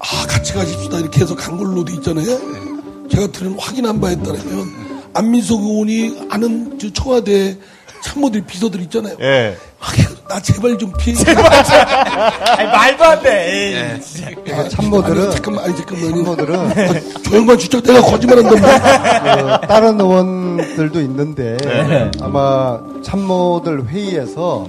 [0.00, 3.06] 아 같이 가십시다 이렇게 해서 간 걸로 돼 있잖아요.
[3.08, 7.56] 제가 들은 확인한 바에 따르면 안민석 의원이 아는 저 청와대
[8.02, 9.16] 참모들 비서들 있잖아요.
[9.20, 9.56] 예.
[10.28, 11.16] 나 제발 좀 피해.
[12.56, 13.94] 아니, 말도 안 돼.
[13.96, 14.30] 에이, 진짜.
[14.56, 16.10] 아, 참모들은 아니, 잠깐만, 아니 잠깐만.
[16.10, 16.74] 참모들은 아,
[17.24, 19.58] 저 양반 진짜 내가 거짓말한단 말이야.
[19.60, 22.10] 그 다른 의원들도 있는데 네.
[22.20, 24.66] 아마 참모들 회의에서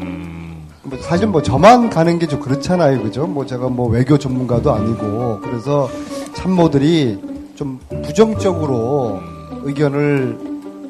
[0.86, 3.26] 뭐 사실 뭐 저만 가는 게 좀 그렇잖아요, 그죠?
[3.26, 5.90] 뭐 제가 뭐 외교 전문가도 아니고 그래서
[6.36, 7.20] 참모들이
[7.56, 9.22] 좀 부정적으로
[9.64, 10.38] 의견을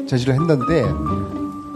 [0.09, 0.83] 제시를 했는데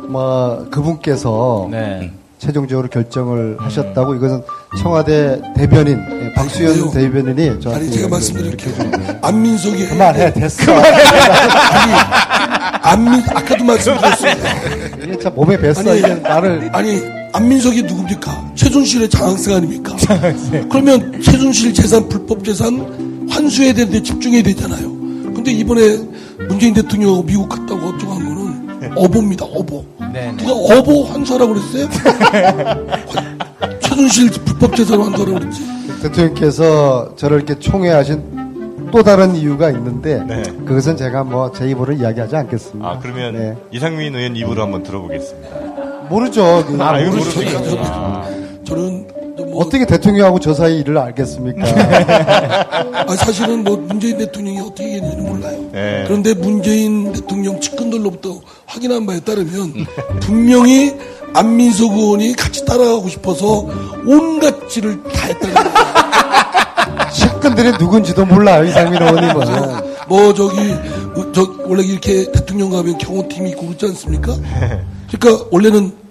[0.08, 2.12] 뭐 그분께서 네.
[2.40, 4.44] 최종적으로 결정을 하셨다고 이것은
[4.80, 8.74] 청와대 대변인 예, 박수현 대변인이 저한테 아니 제가 말씀드릴게요.
[9.22, 10.72] 안민석이 그만해 됐어.
[10.72, 11.94] 아니
[12.84, 14.50] 안민 아까도 말씀드렸습니다.
[15.04, 17.02] 이게 참 몸에 뱄어 아니, 이게 나를 아니
[17.34, 18.52] 안민석이 누굽니까?
[18.56, 19.96] 최순실의 장학생 아닙니까?
[20.70, 24.90] 그러면 최순실 재산 불법 재산 환수해야 되는데 집중해야 되잖아요.
[25.34, 25.98] 근데 이번에
[26.48, 29.46] 문재인 대통령하고 미국 갔다고 어쩌고 한 거는 어보입니다.
[29.46, 29.97] 어보.
[30.18, 30.38] 네, 네.
[30.38, 31.88] 누가 어보 환수하라고 그랬어요?
[33.82, 35.62] 최순실 불법 재산 환수하라고 그랬지.
[36.02, 40.24] 대통령께서 저를 이렇게 총회하신 또 다른 이유가 있는데
[40.66, 42.88] 그것은 제가 뭐 제 입으로 이야기하지 않겠습니다.
[42.90, 43.56] 아, 그러면 네.
[43.72, 45.50] 이상민 의원 입으로 한번 들어보겠습니다.
[46.10, 46.64] 모르죠.
[46.68, 47.40] 그- 아, 모르죠.
[47.40, 47.78] 모르죠.
[47.84, 48.24] 아.
[48.66, 49.08] 저는
[49.58, 51.64] 어떻게 대통령하고 저 사이 일을 알겠습니까?
[53.08, 55.70] 아, 사실은 뭐 문재인 대통령이 어떻게 했는지 몰라요.
[55.72, 56.04] 네.
[56.06, 59.74] 그런데 문재인 대통령 측근들로부터 확인한 바에 따르면
[60.22, 60.96] 분명히
[61.34, 63.68] 안민석 의원이 같이 따라가고 싶어서
[64.06, 65.78] 온갖 짓을 다 했다는 거예요.
[67.14, 69.88] 측근들이 누군지도 몰라요, 이상민 의원님은.
[70.08, 70.58] 뭐 저기
[71.16, 74.36] 뭐저 원래 이렇게 대통령 가면 경호팀이 있고 그렇지 않습니까?
[75.12, 76.07] 그러니까 원래는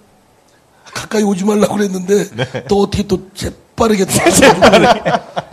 [0.97, 4.13] 가까이 오지 말라고 그랬는데 또 어떻게 또 재빠르게 또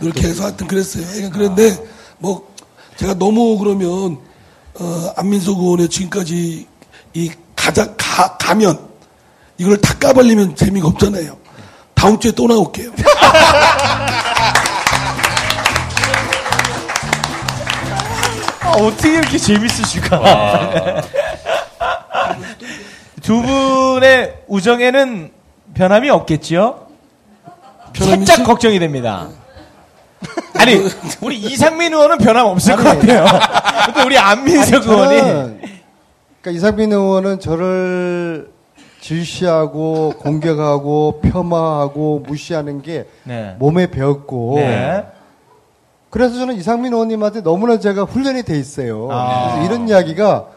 [0.00, 1.04] 이렇게 해서 하여튼 그랬어요.
[1.06, 1.84] 그러니까 그런데
[2.18, 2.48] 뭐
[2.96, 4.18] 제가 너무 그러면
[4.80, 6.66] 어, 안민석 의원의 지금까지
[7.12, 8.78] 이 가자 가 가면
[9.58, 11.36] 이걸 다 까발리면 재미가 없잖아요.
[11.94, 12.90] 다음 주에 또 나올게요.
[18.60, 21.02] 아, 어떻게 이렇게 재밌으실까?
[23.24, 25.30] 두 분의 우정에는
[25.72, 26.86] 변함이 없겠지요?
[27.96, 28.46] 살짝 있어요?
[28.46, 29.28] 걱정이 됩니다.
[30.58, 30.74] 아니,
[31.22, 32.84] 우리 이상민 의원은 변함 없을 것.
[32.84, 33.24] 같아요.
[33.86, 35.20] 근데 우리 안민석 아니, 의원이
[36.42, 38.50] 그러니까 이상민 의원은 저를
[39.00, 43.56] 질시하고 공격하고 폄하하고 무시하는 게 네.
[43.58, 45.06] 몸에 배었고 네.
[46.10, 49.08] 그래서 저는 이상민 의원님한테 너무나 제가 훈련이 돼 있어요.
[49.10, 49.54] 아.
[49.54, 50.53] 그래서 이런 이야기가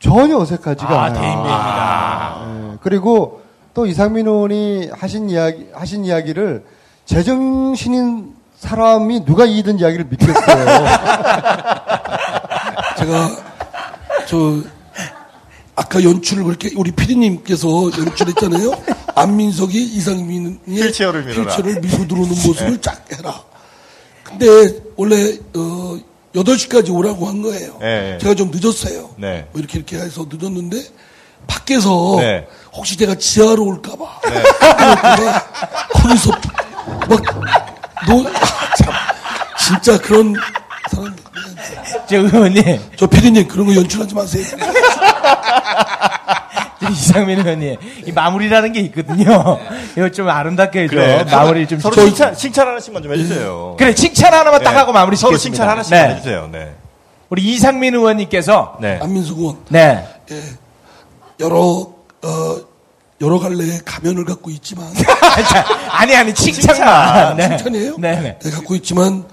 [0.00, 1.20] 전혀 어색하지가 아, 않아요.
[1.20, 2.72] 대인배입니다.
[2.72, 3.42] 예, 그리고
[3.74, 6.64] 또 이상민 의원이 하신 이야기 하신 이야기를
[7.04, 10.64] 제정신인 사람이 누가 이든 이야기를 믿겠어요.
[12.98, 13.30] 제가
[14.26, 14.58] 저
[15.76, 18.72] 아까 연출을 그렇게 우리 피디님께서 연출했잖아요.
[19.14, 21.50] 안민석이 이상민의 휠체어를 밀어라.
[21.50, 22.80] 휠체어를 밀고 들어오는 모습을 네.
[22.80, 23.42] 쫙 해라.
[24.24, 24.46] 근데
[24.96, 25.98] 원래 어
[26.34, 27.76] 8시까지 오라고 한 거예요.
[27.80, 28.18] 네, 네.
[28.18, 29.10] 제가 좀 늦었어요.
[29.16, 29.46] 네.
[29.52, 30.82] 뭐 이렇게 이렇게 해서 늦었는데
[31.46, 32.46] 밖에서 네.
[32.72, 35.30] 혹시 내가 지하로 올까봐 그랬더니
[35.92, 36.30] 거기서
[37.08, 38.92] 막너 아, 참
[39.58, 40.34] 진짜 그런
[40.92, 41.16] 사람
[42.08, 44.44] 저 의원님 저 피디님 그런 거 연출하지 마세요.
[46.90, 47.76] 이상민 의원님
[48.06, 49.58] 이 마무리라는 게 있거든요.
[49.96, 50.90] 이거 좀 아름답게 해줘.
[50.90, 51.24] 그래.
[51.24, 53.76] 마무리 좀 서로 저- 칭찬, 칭찬 하나씩만 좀 해주세요.
[53.78, 54.76] 그래 칭찬 하나만 딱 네.
[54.78, 55.36] 하고 마무리 서로.
[55.36, 56.48] 칭찬 하나씩 만 해주세요.
[56.50, 56.74] 네.
[57.28, 58.98] 우리 이상민 의원님께서 네.
[59.02, 60.04] 안민석 의원 네.
[60.30, 60.42] 예,
[61.38, 61.58] 여러
[62.22, 62.56] 어,
[63.20, 64.86] 여러 갈래의 가면을 갖고 있지만
[65.90, 67.36] 아니 아니 칭찬만.
[67.36, 67.48] 네.
[67.56, 67.96] 칭찬이에요?
[67.98, 68.50] 네, 네.
[68.50, 69.24] 갖고 있지만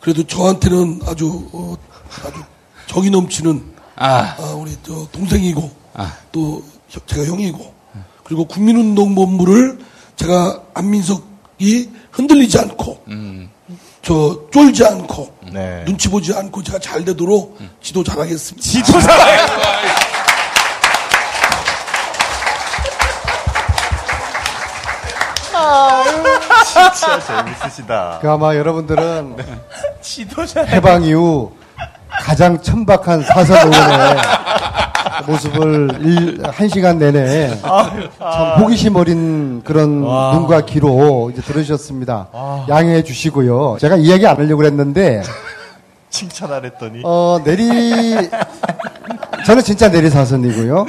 [0.00, 1.74] 그래도 저한테는 아주 어,
[2.26, 2.42] 아주
[2.86, 3.62] 정이 넘치는
[3.96, 4.34] 아.
[4.38, 5.70] 아, 우리 저 동생이고
[6.32, 6.75] 또 혀-
[7.06, 7.74] 제가 형이고
[8.24, 9.78] 그리고 국민운동본부를
[10.16, 13.02] 제가 안민석이 흔들리지 않고
[14.02, 15.84] 저 쫄지 않고 네.
[15.84, 18.62] 눈치 보지 않고 제가 잘 되도록 지도 잘하겠습니다.
[18.62, 19.46] 지도 잘하겠
[26.64, 28.18] 진짜 재밌으시다.
[28.20, 29.36] 그 아마 여러분들은
[30.00, 31.52] 지도자 해방 이후
[32.22, 34.16] 가장 천박한 사선 의원의
[35.26, 40.32] 모습을 일, 한 시간 내내 참 호기심 어린 그런 와.
[40.34, 42.28] 눈과 귀로 이제 들으셨습니다.
[42.68, 43.76] 양해해 주시고요.
[43.80, 45.22] 제가 이야기 안 하려고 그랬는데
[46.10, 47.00] 칭찬하랬더니.
[47.04, 48.30] 어, 내리,
[49.44, 50.86] 저는 진짜 내리사선이고요.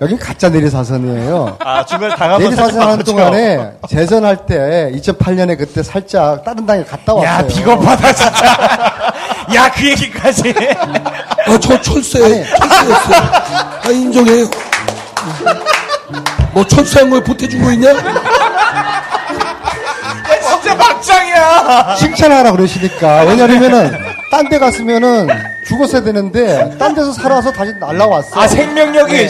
[0.00, 1.56] 여기 가짜 내리사선이에요.
[1.58, 7.30] 아, 중간에 당한 내리사선 하는 동안에 재선할 때 2008년에 그때 살짝 다른 당에 갔다 왔어요.
[7.30, 8.89] 야 비겁하다 진짜.
[9.54, 10.54] 야 그 얘기까지.
[11.46, 13.30] 아, 저 철새, 철새였어요.
[13.84, 14.48] 아, 인정해요.
[16.52, 17.90] 뭐 철새한 거에 보태준 거 있냐?
[17.90, 17.94] 야
[20.40, 21.94] 진짜 막장이야.
[21.98, 23.22] 칭찬하라 그러시니까.
[23.24, 23.92] 왜냐면은,
[24.30, 25.28] 딴 데 갔으면은
[25.66, 28.40] 죽었어야 되는데, 딴 데서 살아서 다시 날라왔어.
[28.40, 29.26] 아 생명력이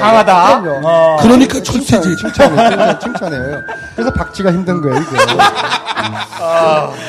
[0.00, 0.60] 강하다.
[0.62, 0.80] 그럼요.
[0.88, 1.16] 어.
[1.20, 2.16] 그러니까 철새지.
[2.16, 2.68] 칭찬이에요.
[2.70, 3.60] 칭찬, 칭찬이에요.
[3.94, 5.16] 그래서 박쥐가 힘든 거예요, 이게.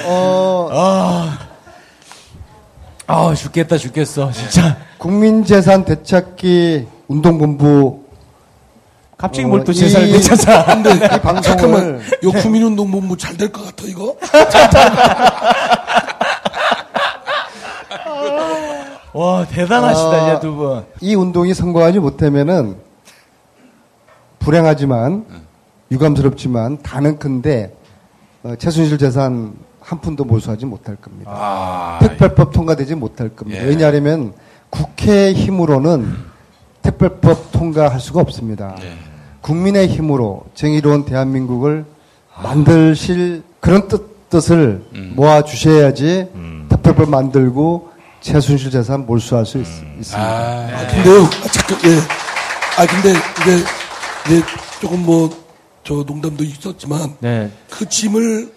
[0.06, 1.32] 어,
[3.08, 4.78] 아 죽겠다 죽겠어 진짜.
[4.98, 8.02] 국민재산 되찾기 운동본부.
[9.18, 10.66] 갑자기 어, 뭘또 이- 재산을 되찾아.
[10.66, 14.16] 근데 이 방송을 잠깐만, 요 국민운동본부 잘 될 것 같아 이거?
[19.14, 20.84] 와 대단하시다 아, 이제 두 분.
[21.02, 22.76] 이 운동이 성공하지 못하면은
[24.40, 25.26] 불행하지만
[25.92, 27.76] 유감스럽지만 다는 큰데
[28.44, 31.32] 어, 최순실 재산 한 푼도 몰수하지 못할 겁니다.
[31.34, 33.62] 아, 특별법 통과되지 못할 겁니다.
[33.62, 33.68] 예.
[33.68, 34.34] 왜냐하면
[34.70, 36.16] 국회 힘으로는
[36.82, 38.76] 특별법 통과할 수가 없습니다.
[38.82, 38.94] 예.
[39.42, 41.86] 국민의 힘으로 정의로운 대한민국을
[42.42, 45.14] 만들실 그런 뜻, 뜻을 음.
[45.16, 46.30] 모아 주셔야지
[46.70, 51.98] 특별법 만들고 최순실 재산 몰수할 수 있, 습니다 아, 근데요, 아, 잠깐, 예.
[52.78, 53.10] 아, 근데
[53.42, 54.46] 이게, 이게
[54.80, 55.30] 조금 뭐,
[55.84, 57.52] 저 농담도 있었지만, 네.
[57.70, 58.53] 그 짐을,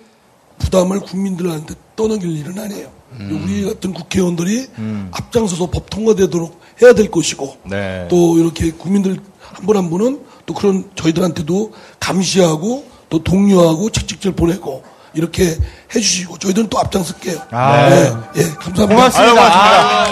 [0.58, 2.88] 부담을 국민들한테 떠넘길 일은 아니에요.
[3.30, 4.68] 우리 같은 국회의원들이
[5.12, 8.06] 앞장서서 법 통과되도록 해야 될 것이고, 네.
[8.10, 14.82] 또 이렇게 국민들 한분한 분은 또 그런 저희들한테도 감시하고 또 독려하고 책찍질 보내고
[15.14, 15.56] 이렇게
[15.94, 17.38] 해주시고 저희들은 또 앞장설게요.
[17.50, 17.88] 아.
[17.88, 18.82] 네, 예, 감사합니다.
[18.82, 20.06] 아유, 고맙습니다.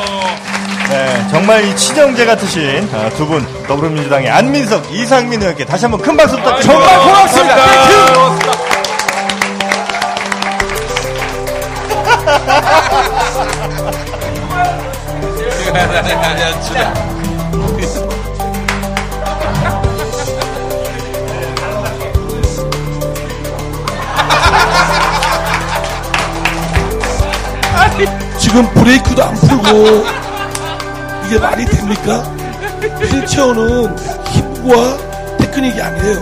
[0.88, 6.36] 네, 정말 이 친형제 같으신 아, 두분 더불어민주당의 안민석, 이상민 의원께 다시 한번 큰 박수
[6.36, 6.88] 부탁드립니다.
[6.88, 8.63] 정말 고맙습니다.
[28.38, 30.04] 지금 브레이크도 안 풀고
[31.26, 32.22] 이게 말이 됩니까?
[33.10, 34.96] 휠체어는 힘과
[35.38, 36.20] 테크닉이 아니에요.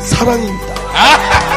[0.00, 1.47] 사랑입니다.